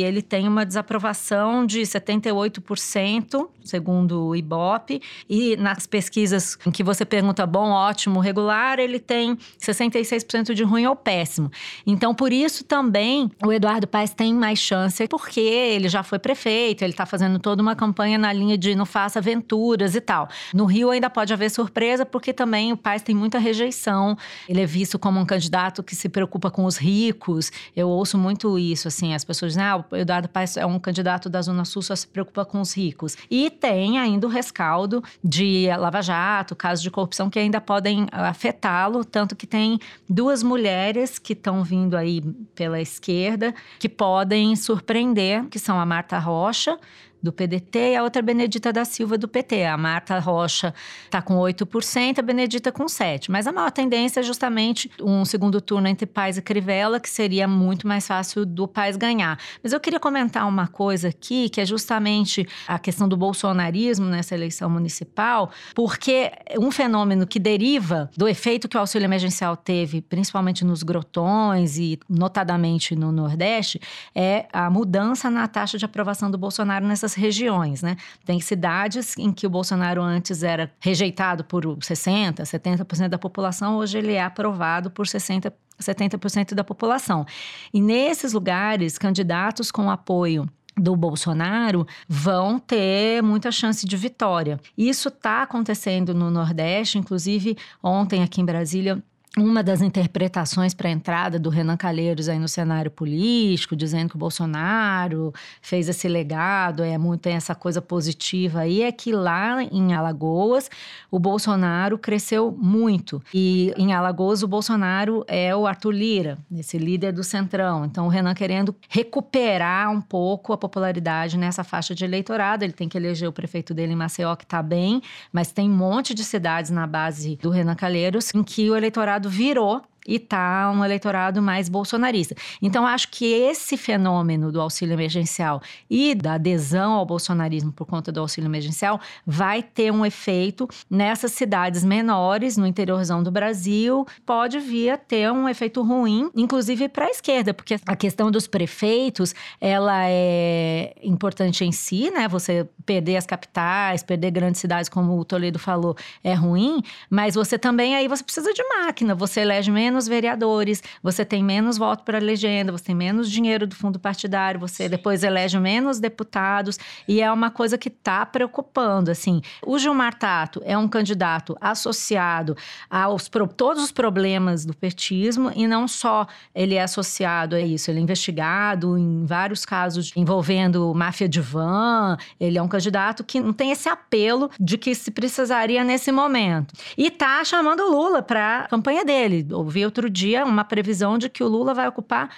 [0.00, 7.04] ele tem uma desaprovação de 78%, segundo o Ibope, e nas pesquisas em que você
[7.04, 11.50] pergunta bom, ótimo, regular, ele tem 66% de ruim ou péssimo.
[11.86, 16.82] Então, por isso também o Eduardo Paes tem mais chance, porque ele já foi prefeito,
[16.82, 20.28] ele está fazendo toda uma campanha na linha de não faça aventuras e tal.
[20.54, 24.16] No Rio ainda pode haver surpresa, porque também o Paes tem muita rejeição,
[24.48, 27.50] ele é visto visto como um candidato que se preocupa com os ricos.
[27.74, 31.30] Eu ouço muito isso, assim, as pessoas dizem, ah, o Eduardo Paes é um candidato
[31.30, 33.16] da Zona Sul, só se preocupa com os ricos.
[33.30, 39.04] E tem ainda o rescaldo de Lava Jato, casos de corrupção que ainda podem afetá-lo,
[39.04, 39.78] tanto que tem
[40.08, 42.20] duas mulheres que estão vindo aí
[42.54, 46.78] pela esquerda que podem surpreender, que são a Marta Rocha,
[47.22, 49.64] do PDT e a outra Benedita da Silva do PT.
[49.64, 53.26] A Marta Rocha está com 8%, a Benedita com 7%.
[53.28, 57.48] Mas a maior tendência é justamente um segundo turno entre Paz e Crivella, que seria
[57.48, 59.38] muito mais fácil do Paz ganhar.
[59.62, 64.34] Mas eu queria comentar uma coisa aqui, que é justamente a questão do bolsonarismo nessa
[64.34, 70.64] eleição municipal, porque um fenômeno que deriva do efeito que o auxílio emergencial teve, principalmente
[70.64, 73.80] nos grotões e notadamente no Nordeste,
[74.14, 77.96] é a mudança na taxa de aprovação do Bolsonaro nessas regiões, né?
[78.24, 83.98] Tem cidades em que o Bolsonaro antes era rejeitado por 60%, 70% da população, hoje
[83.98, 85.52] ele é aprovado por 60%.
[85.80, 87.24] 70% da população.
[87.72, 94.60] E nesses lugares, candidatos com apoio do Bolsonaro vão ter muita chance de vitória.
[94.76, 99.02] Isso está acontecendo no Nordeste, inclusive ontem aqui em Brasília
[99.40, 104.16] uma das interpretações para a entrada do Renan Calheiros aí no cenário político, dizendo que
[104.16, 109.62] o Bolsonaro fez esse legado, é muito tem essa coisa positiva aí, é que lá
[109.62, 110.70] em Alagoas
[111.10, 113.22] o Bolsonaro cresceu muito.
[113.34, 117.84] E em Alagoas o Bolsonaro é o Arthur Lira, esse líder do Centrão.
[117.84, 122.64] Então o Renan querendo recuperar um pouco a popularidade nessa faixa de eleitorado.
[122.64, 125.76] Ele tem que eleger o prefeito dele em Maceió, que está bem, mas tem um
[125.76, 130.70] monte de cidades na base do Renan Calheiros em que o eleitorado virou e tá
[130.74, 132.34] um eleitorado mais bolsonarista.
[132.62, 138.10] Então, acho que esse fenômeno do auxílio emergencial e da adesão ao bolsonarismo por conta
[138.10, 144.58] do auxílio emergencial vai ter um efeito nessas cidades menores, no interiorzão do Brasil, pode
[144.58, 149.34] vir a ter um efeito ruim, inclusive para a esquerda, porque a questão dos prefeitos,
[149.60, 152.28] ela é importante em si, né?
[152.28, 157.58] Você perder as capitais, perder grandes cidades, como o Toledo falou, é ruim, mas você
[157.58, 162.04] também aí você precisa de máquina, você elege menos menos vereadores, você tem menos voto
[162.04, 164.90] para legenda, você tem menos dinheiro do fundo partidário, você Sim.
[164.90, 166.78] depois elege menos deputados
[167.08, 169.10] e é uma coisa que está preocupando.
[169.10, 172.56] Assim, o Gilmar Tato é um candidato associado
[172.88, 177.98] aos todos os problemas do petismo e não só ele é associado a isso, ele
[177.98, 182.16] é investigado em vários casos envolvendo máfia de van.
[182.38, 186.74] Ele é um candidato que não tem esse apelo de que se precisaria nesse momento.
[186.96, 189.46] E tá chamando o Lula para a campanha dele.
[189.78, 192.30] Ouviu outro dia uma previsão de que o Lula vai ocupar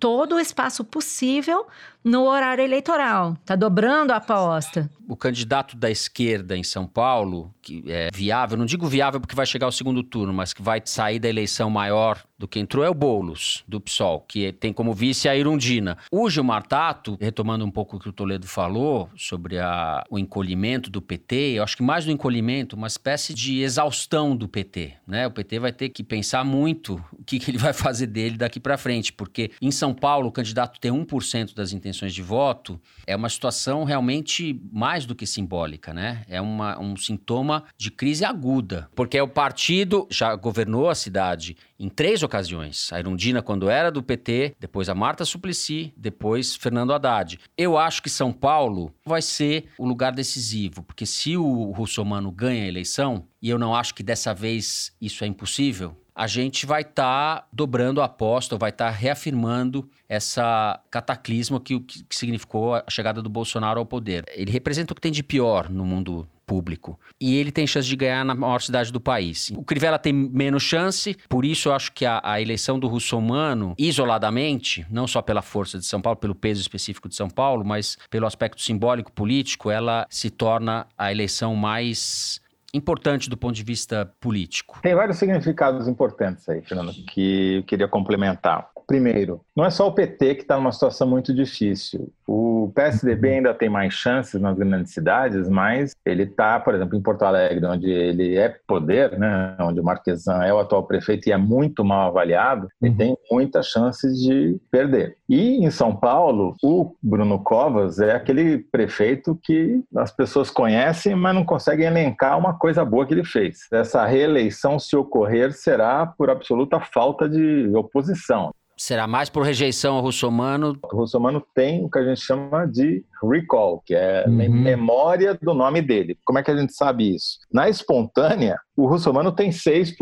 [0.00, 1.66] todo o espaço possível
[2.02, 3.34] no horário eleitoral.
[3.40, 4.90] Está dobrando a aposta.
[5.06, 7.54] O candidato da esquerda em São Paulo,
[7.86, 11.18] é viável, não digo viável porque vai chegar ao segundo turno, mas que vai sair
[11.18, 15.28] da eleição maior do que entrou, é o Boulos, do PSOL, que tem como vice
[15.28, 15.98] a Irundina.
[16.10, 20.88] O Gilmar Tato, retomando um pouco o que o Toledo falou sobre a, o encolhimento
[20.88, 24.94] do PT, eu acho que mais do encolhimento, uma espécie de exaustão do PT.
[25.04, 25.26] Né?
[25.26, 28.60] O PT vai ter que pensar muito o que, que ele vai fazer dele daqui
[28.60, 32.80] para frente, porque em São Paulo o candidato tem 1% das intenções intenções de voto,
[33.06, 36.24] é uma situação realmente mais do que simbólica, né?
[36.28, 41.88] É uma, um sintoma de crise aguda, porque o partido já governou a cidade em
[41.88, 42.92] três ocasiões.
[42.92, 47.38] A Irundina, quando era do PT, depois a Marta Suplicy, depois Fernando Haddad.
[47.56, 52.64] Eu acho que São Paulo vai ser o lugar decisivo, porque se o Russomano ganha
[52.64, 56.82] a eleição, e eu não acho que dessa vez isso é impossível, a gente vai
[56.82, 62.84] estar tá dobrando a aposta, vai estar tá reafirmando essa cataclisma que, que significou a
[62.90, 64.24] chegada do Bolsonaro ao poder.
[64.34, 66.98] Ele representa o que tem de pior no mundo público.
[67.20, 69.52] E ele tem chance de ganhar na maior cidade do país.
[69.54, 73.74] O Crivella tem menos chance, por isso eu acho que a, a eleição do Russomano,
[73.78, 77.98] isoladamente, não só pela força de São Paulo, pelo peso específico de São Paulo, mas
[78.08, 82.40] pelo aspecto simbólico político, ela se torna a eleição mais
[82.72, 84.80] importante do ponto de vista político?
[84.82, 88.70] Tem vários significados importantes aí, Fernando, que eu queria complementar.
[88.88, 92.10] Primeiro, não é só o PT que está numa situação muito difícil.
[92.26, 97.02] O PSDB ainda tem mais chances nas grandes cidades, mas ele está, por exemplo, em
[97.02, 101.32] Porto Alegre, onde ele é poder, né, onde o Marquesan é o atual prefeito e
[101.32, 105.18] é muito mal avaliado, ele tem muitas chances de perder.
[105.28, 111.34] E em São Paulo, o Bruno Covas é aquele prefeito que as pessoas conhecem, mas
[111.34, 113.66] não conseguem elencar uma coisa boa que ele fez.
[113.70, 118.50] Essa reeleição, se ocorrer, será por absoluta falta de oposição.
[118.78, 120.78] Será mais por rejeição ao russomano?
[120.84, 124.34] O russomano tem o que a gente chama de recall, que é uhum.
[124.34, 126.16] memória do nome dele.
[126.24, 127.40] Como é que a gente sabe isso?
[127.52, 129.96] Na espontânea, o russomano tem 6%.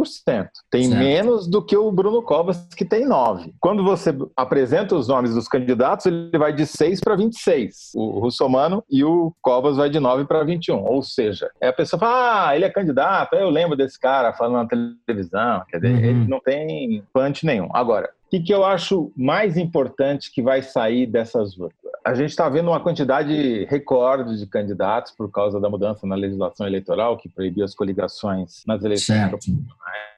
[0.70, 0.98] Tem certo.
[0.98, 3.54] menos do que o Bruno Covas, que tem 9%.
[3.58, 7.92] Quando você apresenta os nomes dos candidatos, ele vai de 6 para 26.
[7.94, 10.84] O russomano e o Covas vai de 9 para 21.
[10.84, 14.62] Ou seja, é a pessoa fala, ah, ele é candidato, eu lembro desse cara falando
[14.62, 15.64] na televisão.
[15.70, 16.04] Quer dizer, uhum.
[16.04, 17.70] ele não tem punch nenhum.
[17.72, 21.56] Agora, o que, que eu acho mais importante que vai sair dessas?
[22.04, 26.66] A gente está vendo uma quantidade recorde de candidatos por causa da mudança na legislação
[26.66, 29.30] eleitoral, que proibiu as coligações nas eleições.
[29.30, 29.38] Certo.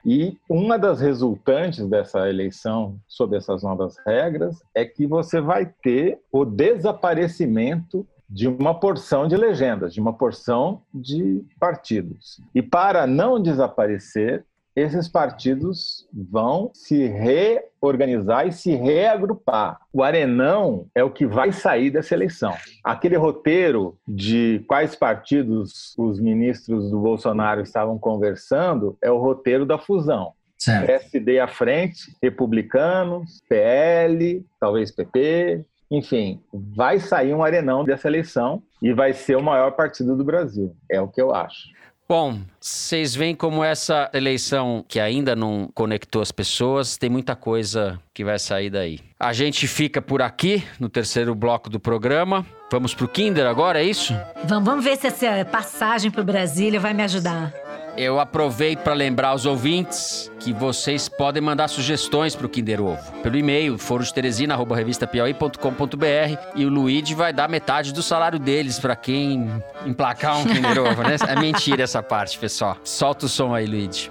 [0.03, 6.19] E uma das resultantes dessa eleição, sob essas novas regras, é que você vai ter
[6.31, 12.41] o desaparecimento de uma porção de legendas, de uma porção de partidos.
[12.53, 14.45] E para não desaparecer,
[14.79, 19.79] esses partidos vão se reorganizar e se reagrupar.
[19.91, 22.53] O Arenão é o que vai sair dessa eleição.
[22.83, 29.77] Aquele roteiro de quais partidos os ministros do Bolsonaro estavam conversando é o roteiro da
[29.77, 30.33] fusão.
[30.57, 30.87] Certo.
[30.87, 38.93] PSD à frente, republicanos, PL, talvez PP, enfim, vai sair um arenão dessa eleição e
[38.93, 40.75] vai ser o maior partido do Brasil.
[40.89, 41.69] É o que eu acho.
[42.11, 47.99] Bom, vocês veem como essa eleição que ainda não conectou as pessoas, tem muita coisa
[48.15, 48.99] que vai sair daí.
[49.19, 52.43] A gente fica por aqui no terceiro bloco do programa.
[52.71, 54.15] Vamos pro Kinder agora, é isso?
[54.45, 57.53] Vamos, vamos ver se essa passagem pro Brasília vai me ajudar.
[57.99, 63.11] Eu aproveito para lembrar aos ouvintes que vocês podem mandar sugestões para o Kinder Ovo.
[63.21, 69.51] Pelo e-mail, forosteresina.revistapiauí.com.br e o Luigi vai dar metade do salário deles para quem
[69.85, 71.17] emplacar um Kinder Ovo, né?
[71.27, 72.77] É mentira essa parte, pessoal.
[72.85, 74.09] Solta o som aí, Luigi.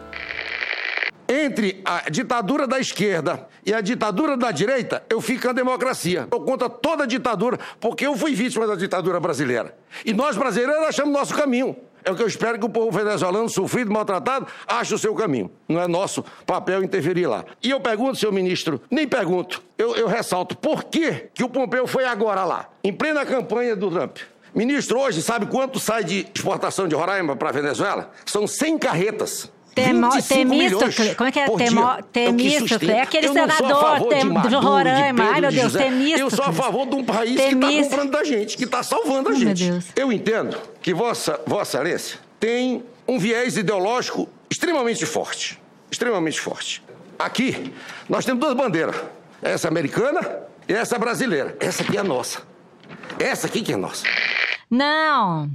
[1.27, 6.29] Entre a ditadura da esquerda e a ditadura da direita, eu fico a democracia.
[6.31, 9.75] Eu contra toda a ditadura, porque eu fui vítima da ditadura brasileira.
[10.05, 11.75] E nós brasileiros achamos nosso caminho.
[12.09, 15.51] É o que eu espero que o povo venezuelano, sofrido, maltratado, ache o seu caminho.
[15.69, 17.45] Não é nosso papel interferir lá.
[17.63, 21.87] E eu pergunto, senhor ministro, nem pergunto, eu, eu ressalto, por que, que o Pompeu
[21.87, 24.17] foi agora lá, em plena campanha do Trump?
[24.55, 28.11] Ministro, hoje, sabe quanto sai de exportação de Roraima para a Venezuela?
[28.25, 29.53] São 100 carretas.
[29.75, 31.47] Temo, Temístocles, como é que é?
[31.47, 35.31] Temo, Temístocles, é aquele senador tem, de Roraima.
[35.31, 36.21] Ai, meu Deus, Temístocles.
[36.21, 39.29] Eu sou a favor de um país que está comprando da gente, que está salvando
[39.29, 39.85] a oh, gente.
[39.95, 45.61] Eu entendo que Vossa, Vossa Excelência tem um viés ideológico extremamente forte.
[45.91, 46.83] Extremamente forte.
[47.19, 47.73] Aqui,
[48.09, 48.97] nós temos duas bandeiras.
[49.43, 50.21] Essa americana
[50.69, 51.57] e essa brasileira.
[51.61, 52.43] Essa aqui é nossa.
[53.19, 54.05] Essa aqui que é nossa.
[54.71, 55.51] Não.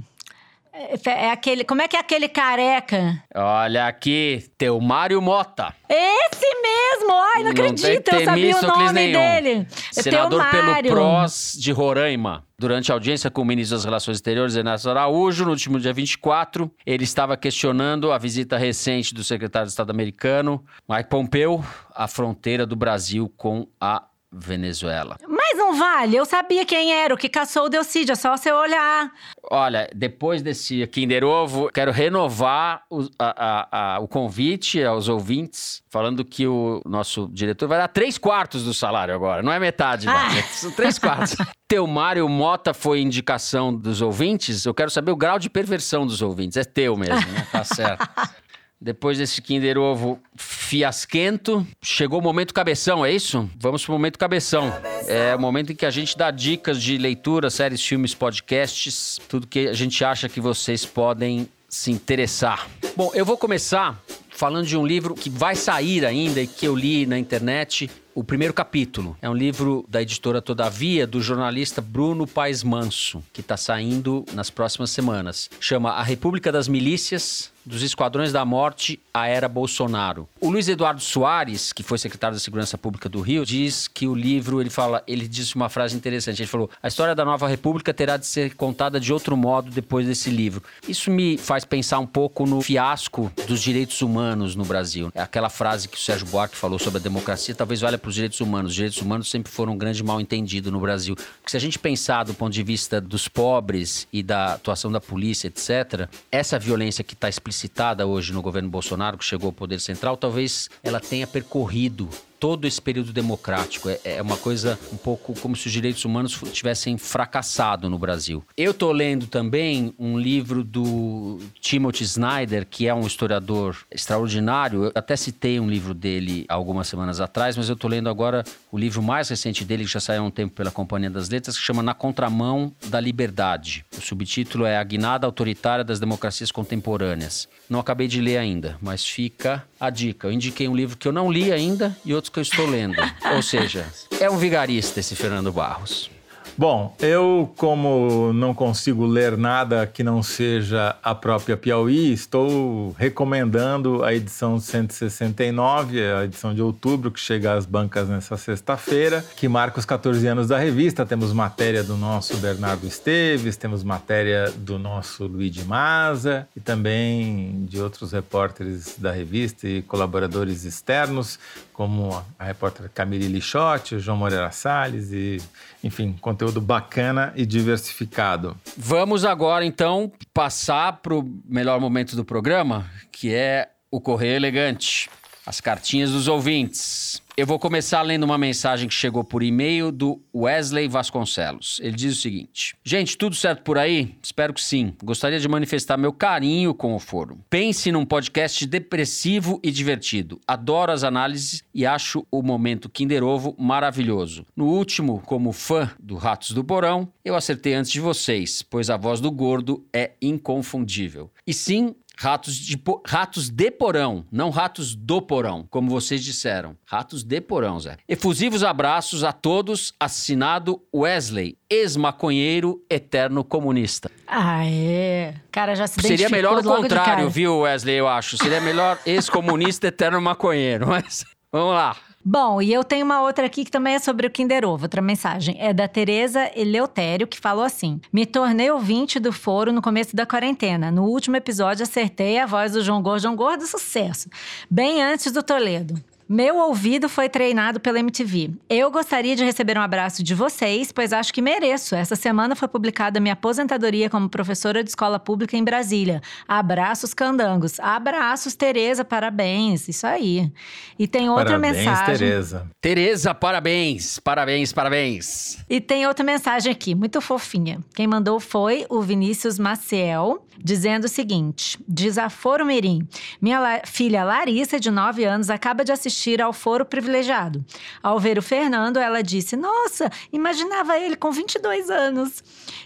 [0.74, 1.62] É, é aquele.
[1.62, 3.22] Como é que é aquele careca?
[3.32, 5.72] Olha aqui, teu Mário Mota.
[5.88, 7.12] Esse mesmo!
[7.12, 9.20] Ai, não, não acredito, eu sabia o nome nenhum.
[9.20, 9.66] dele.
[9.92, 12.44] Senador pelo PROS de Roraima.
[12.58, 16.70] Durante a audiência com o ministro das Relações Exteriores, Ernesto Araújo, no último dia 24,
[16.84, 21.64] ele estava questionando a visita recente do secretário de Estado americano, Mike Pompeo,
[21.94, 24.02] à fronteira do Brasil com a
[24.34, 25.16] Venezuela.
[25.28, 28.52] Mas não vale, eu sabia quem era, o que caçou o Delcídio, é só você
[28.52, 29.12] olhar.
[29.50, 35.82] Olha, depois desse Kinder Ovo, quero renovar o, a, a, a, o convite aos ouvintes,
[35.90, 40.08] falando que o nosso diretor vai dar três quartos do salário agora, não é metade,
[40.08, 40.28] ah.
[40.28, 40.42] não.
[40.42, 41.36] São três quartos.
[41.68, 46.22] teu Mário Mota foi indicação dos ouvintes, eu quero saber o grau de perversão dos
[46.22, 46.56] ouvintes.
[46.56, 47.46] É teu mesmo, né?
[47.50, 48.08] Tá certo.
[48.84, 53.48] Depois desse Kinder Ovo fiasquento, chegou o momento cabeção, é isso?
[53.58, 54.70] Vamos pro momento cabeção.
[55.06, 59.46] É o momento em que a gente dá dicas de leitura, séries, filmes, podcasts, tudo
[59.46, 62.68] que a gente acha que vocês podem se interessar.
[62.94, 66.76] Bom, eu vou começar falando de um livro que vai sair ainda e que eu
[66.76, 69.16] li na internet o primeiro capítulo.
[69.22, 74.50] É um livro da editora Todavia, do jornalista Bruno Paes Manso, que está saindo nas
[74.50, 75.48] próximas semanas.
[75.58, 80.28] Chama A República das Milícias, dos Esquadrões da Morte à Era Bolsonaro.
[80.40, 84.14] O Luiz Eduardo Soares, que foi secretário da Segurança Pública do Rio, diz que o
[84.14, 86.42] livro, ele fala, ele disse uma frase interessante.
[86.42, 90.06] Ele falou: "A história da nova república terá de ser contada de outro modo depois
[90.06, 90.62] desse livro".
[90.88, 95.10] Isso me faz pensar um pouco no fiasco dos direitos humanos no Brasil.
[95.14, 98.14] É aquela frase que o Sérgio Buarque falou sobre a democracia, talvez valha para os
[98.14, 98.70] direitos humanos.
[98.70, 101.14] Os direitos humanos sempre foram um grande mal entendido no Brasil.
[101.14, 105.00] Porque se a gente pensar do ponto de vista dos pobres e da atuação da
[105.00, 109.80] polícia, etc., essa violência que está explicitada hoje no governo Bolsonaro, que chegou ao poder
[109.80, 112.08] central, talvez ela tenha percorrido
[112.44, 113.88] todo esse período democrático.
[113.88, 118.44] É, é uma coisa um pouco como se os direitos humanos tivessem fracassado no Brasil.
[118.54, 124.84] Eu estou lendo também um livro do Timothy Snyder, que é um historiador extraordinário.
[124.84, 128.76] Eu até citei um livro dele algumas semanas atrás, mas eu estou lendo agora o
[128.76, 131.62] livro mais recente dele, que já saiu há um tempo pela Companhia das Letras, que
[131.62, 133.86] chama Na Contramão da Liberdade.
[133.96, 137.48] O subtítulo é A Guinada Autoritária das Democracias Contemporâneas.
[137.70, 140.28] Não acabei de ler ainda, mas fica a dica.
[140.28, 143.00] Eu indiquei um livro que eu não li ainda e outros que eu estou lendo.
[143.32, 143.86] Ou seja,
[144.20, 146.10] é um vigarista esse Fernando Barros.
[146.56, 154.04] Bom, eu, como não consigo ler nada que não seja a própria Piauí, estou recomendando
[154.04, 159.80] a edição 169, a edição de outubro, que chega às bancas nessa sexta-feira, que marca
[159.80, 161.04] os 14 anos da revista.
[161.04, 167.82] Temos matéria do nosso Bernardo Esteves, temos matéria do nosso Luigi Maza e também de
[167.82, 171.36] outros repórteres da revista e colaboradores externos,
[171.72, 175.42] como a repórter Camille Lixotti, João Moreira Salles e,
[175.84, 178.56] enfim, conteúdo bacana e diversificado.
[178.74, 185.10] Vamos agora, então, passar para o melhor momento do programa, que é o Correio Elegante.
[185.46, 187.22] As cartinhas dos ouvintes.
[187.36, 191.80] Eu vou começar lendo uma mensagem que chegou por e-mail do Wesley Vasconcelos.
[191.82, 194.14] Ele diz o seguinte: Gente, tudo certo por aí?
[194.22, 194.94] Espero que sim.
[195.02, 197.36] Gostaria de manifestar meu carinho com o foro.
[197.50, 200.40] Pense num podcast depressivo e divertido.
[200.46, 204.46] Adoro as análises e acho o momento Kinder Ovo maravilhoso.
[204.54, 208.96] No último, como fã do Ratos do Porão, eu acertei antes de vocês, pois a
[208.96, 211.32] voz do gordo é inconfundível.
[211.44, 216.76] E sim, Ratos de, ratos de porão, não ratos do porão, como vocês disseram.
[216.86, 217.96] Ratos de porão, Zé.
[218.08, 219.92] Efusivos abraços a todos.
[219.98, 224.10] Assinado Wesley, ex-maconheiro, eterno comunista.
[224.26, 225.34] Ah, é.
[225.50, 228.38] Cara, já se Seria melhor o contrário, viu, Wesley, eu acho.
[228.38, 230.86] Seria melhor ex-comunista, eterno maconheiro.
[230.86, 231.96] Mas vamos lá.
[232.26, 235.02] Bom, e eu tenho uma outra aqui que também é sobre o Kinder Ovo, outra
[235.02, 235.56] mensagem.
[235.58, 240.24] É da Tereza Eleutério, que falou assim: Me tornei ouvinte do foro no começo da
[240.24, 240.90] quarentena.
[240.90, 244.30] No último episódio, acertei a voz do João Gordo, João Gordo, sucesso.
[244.70, 246.02] Bem antes do Toledo.
[246.26, 248.52] Meu ouvido foi treinado pela MTV.
[248.68, 251.94] Eu gostaria de receber um abraço de vocês, pois acho que mereço.
[251.94, 256.22] Essa semana foi publicada minha aposentadoria como professora de escola pública em Brasília.
[256.48, 257.78] Abraços candangos.
[257.78, 259.86] Abraços, Tereza, parabéns.
[259.86, 260.50] Isso aí.
[260.98, 262.16] E tem outra parabéns, mensagem.
[262.16, 262.70] Tereza.
[262.80, 264.18] Tereza, parabéns.
[264.18, 265.58] Parabéns, parabéns.
[265.68, 267.80] E tem outra mensagem aqui, muito fofinha.
[267.94, 273.06] Quem mandou foi o Vinícius Maciel, dizendo o seguinte: Desaforo Mirim.
[273.42, 277.64] Minha la filha Larissa, de 9 anos, acaba de assistir assistir ao foro privilegiado.
[278.00, 282.42] Ao ver o Fernando, ela disse: Nossa, imaginava ele com 22 anos.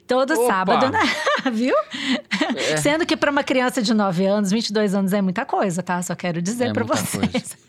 [0.07, 0.47] Todo Opa.
[0.47, 1.01] sábado, né?
[1.53, 1.75] viu?
[2.71, 2.77] É.
[2.77, 6.01] Sendo que para uma criança de 9 anos, 22 anos é muita coisa, tá?
[6.03, 7.57] Só quero dizer É para vocês.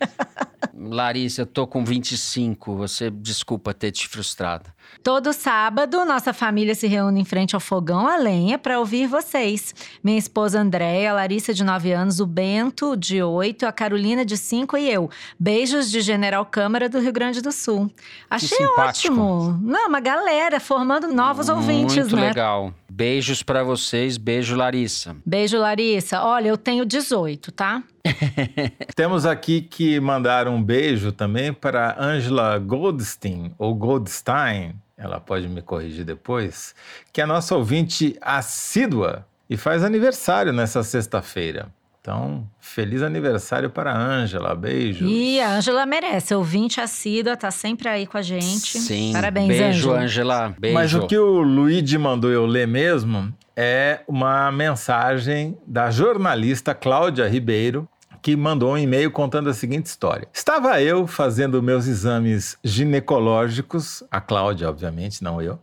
[0.88, 2.74] Larissa, eu tô com 25.
[2.76, 4.70] Você desculpa ter te frustrado.
[5.02, 9.74] Todo sábado, nossa família se reúne em frente ao fogão a lenha para ouvir vocês.
[10.02, 14.36] Minha esposa Andréia, a Larissa, de 9 anos, o Bento, de 8, a Carolina, de
[14.36, 15.10] 5 e eu.
[15.38, 17.90] Beijos de General Câmara do Rio Grande do Sul.
[18.28, 19.58] Achei ótimo.
[19.62, 22.28] Não, uma galera formando novos ouvintes, Muito né?
[22.28, 22.74] legal.
[22.90, 24.16] Beijos pra vocês.
[24.16, 25.16] Beijo, Larissa.
[25.24, 26.22] Beijo, Larissa.
[26.22, 27.82] Olha, eu tenho 18, tá?
[28.94, 35.62] Temos aqui que mandar um beijo também para Angela Goldstein, ou Goldstein, ela pode me
[35.62, 36.74] corrigir depois,
[37.12, 41.68] que é a nossa ouvinte assídua e faz aniversário nessa sexta-feira.
[42.00, 45.06] Então, feliz aniversário para a Ângela, beijo.
[45.06, 46.34] E a Ângela merece.
[46.34, 48.78] Ouvinte assídua, tá sempre aí com a gente.
[48.78, 49.12] Sim.
[49.12, 50.00] Parabéns, Beijo, Ângela.
[50.02, 50.54] Angela.
[50.58, 50.74] Beijo.
[50.74, 57.28] Mas o que o Luigi mandou eu ler mesmo é uma mensagem da jornalista Cláudia
[57.28, 57.86] Ribeiro,
[58.22, 60.26] que mandou um e-mail contando a seguinte história.
[60.32, 65.58] Estava eu fazendo meus exames ginecológicos, a Cláudia, obviamente, não eu,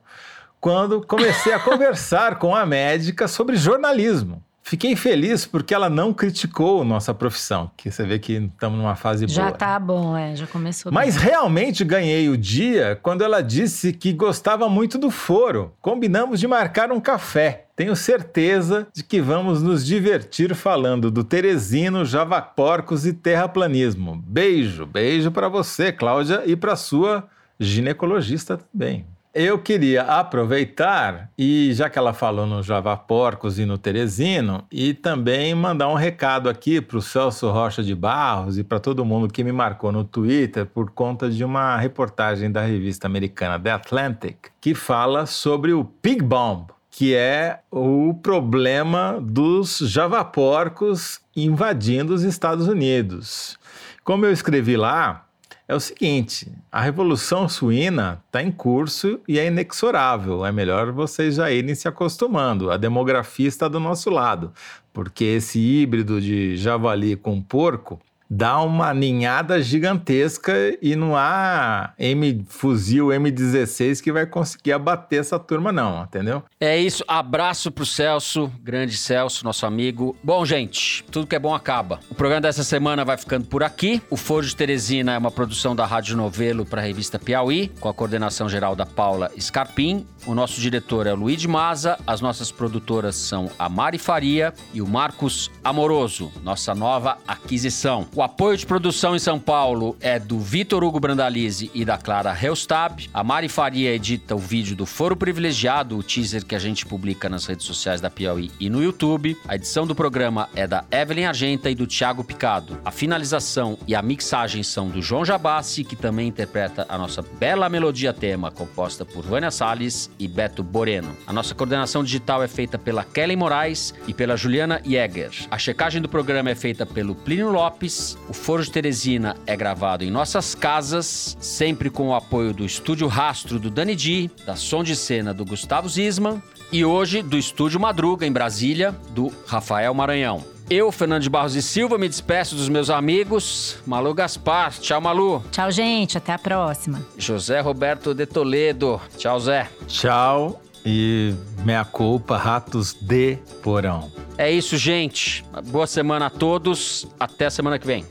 [0.62, 4.44] quando comecei a conversar com a médica sobre jornalismo.
[4.68, 9.26] Fiquei feliz porque ela não criticou nossa profissão, que você vê que estamos numa fase
[9.26, 9.54] Já boa.
[9.54, 10.92] tá bom, é, já começou.
[10.92, 11.24] Mas bem.
[11.24, 15.74] realmente ganhei o dia quando ela disse que gostava muito do foro.
[15.82, 17.68] Combinamos de marcar um café.
[17.78, 24.22] Tenho certeza de que vamos nos divertir falando do Teresino, Javaporcos e terraplanismo.
[24.28, 27.26] Beijo, beijo para você, Cláudia, e para sua
[27.58, 29.06] ginecologista também.
[29.34, 35.54] Eu queria aproveitar, e já que ela falou no Javaporcos e no Teresino, e também
[35.54, 39.44] mandar um recado aqui para o Celso Rocha de Barros e para todo mundo que
[39.44, 44.74] me marcou no Twitter por conta de uma reportagem da revista americana The Atlantic, que
[44.74, 53.56] fala sobre o Pig Bomb, que é o problema dos javaporcos invadindo os Estados Unidos.
[54.04, 55.27] Como eu escrevi lá,
[55.68, 60.46] é o seguinte: a revolução suína está em curso e é inexorável.
[60.46, 62.72] É melhor vocês já irem se acostumando.
[62.72, 64.54] A demografia está do nosso lado,
[64.94, 68.00] porque esse híbrido de javali com porco
[68.30, 75.40] dá uma ninhada gigantesca e não há M fuzil M16 que vai conseguir abater essa
[75.40, 76.44] turma não, entendeu?
[76.60, 80.16] É isso, abraço pro Celso, grande Celso, nosso amigo.
[80.24, 82.00] Bom, gente, tudo que é bom acaba.
[82.10, 84.02] O programa dessa semana vai ficando por aqui.
[84.10, 87.90] O Foro de Teresina é uma produção da Rádio Novelo para a revista Piauí, com
[87.90, 90.06] a coordenação geral da Paula Scarpim.
[90.28, 94.82] O nosso diretor é o Luiz Maza, as nossas produtoras são a Mari Faria e
[94.82, 98.06] o Marcos Amoroso, nossa nova aquisição.
[98.14, 102.38] O apoio de produção em São Paulo é do Vitor Hugo Brandalize e da Clara
[102.38, 103.10] Helstab.
[103.14, 107.30] A Mari Faria edita o vídeo do Foro Privilegiado, o teaser que a gente publica
[107.30, 109.38] nas redes sociais da Piauí e no YouTube.
[109.48, 112.78] A edição do programa é da Evelyn Argenta e do Thiago Picado.
[112.84, 117.70] A finalização e a mixagem são do João Jabassi, que também interpreta a nossa bela
[117.70, 121.16] melodia tema, composta por Vânia Salles e Beto Boreno.
[121.26, 125.32] A nossa coordenação digital é feita pela Kelly Moraes e pela Juliana Jäger.
[125.50, 130.04] A checagem do programa é feita pelo Plínio Lopes o Foro de Teresina é gravado
[130.04, 134.84] em nossas casas, sempre com o apoio do Estúdio Rastro do Dani Di, da Som
[134.84, 136.42] de Cena do Gustavo Zisman
[136.72, 140.57] e hoje do Estúdio Madruga, em Brasília, do Rafael Maranhão.
[140.70, 143.78] Eu, Fernando de Barros e Silva, me despeço dos meus amigos.
[143.86, 144.74] Malu Gaspar.
[144.74, 145.42] Tchau, Malu.
[145.50, 146.18] Tchau, gente.
[146.18, 147.02] Até a próxima.
[147.18, 149.00] José Roberto de Toledo.
[149.18, 149.70] Tchau, Zé.
[149.88, 154.12] Tchau e meia culpa, ratos de porão.
[154.38, 155.44] É isso, gente.
[155.68, 157.08] Boa semana a todos.
[157.18, 158.06] Até a semana que vem.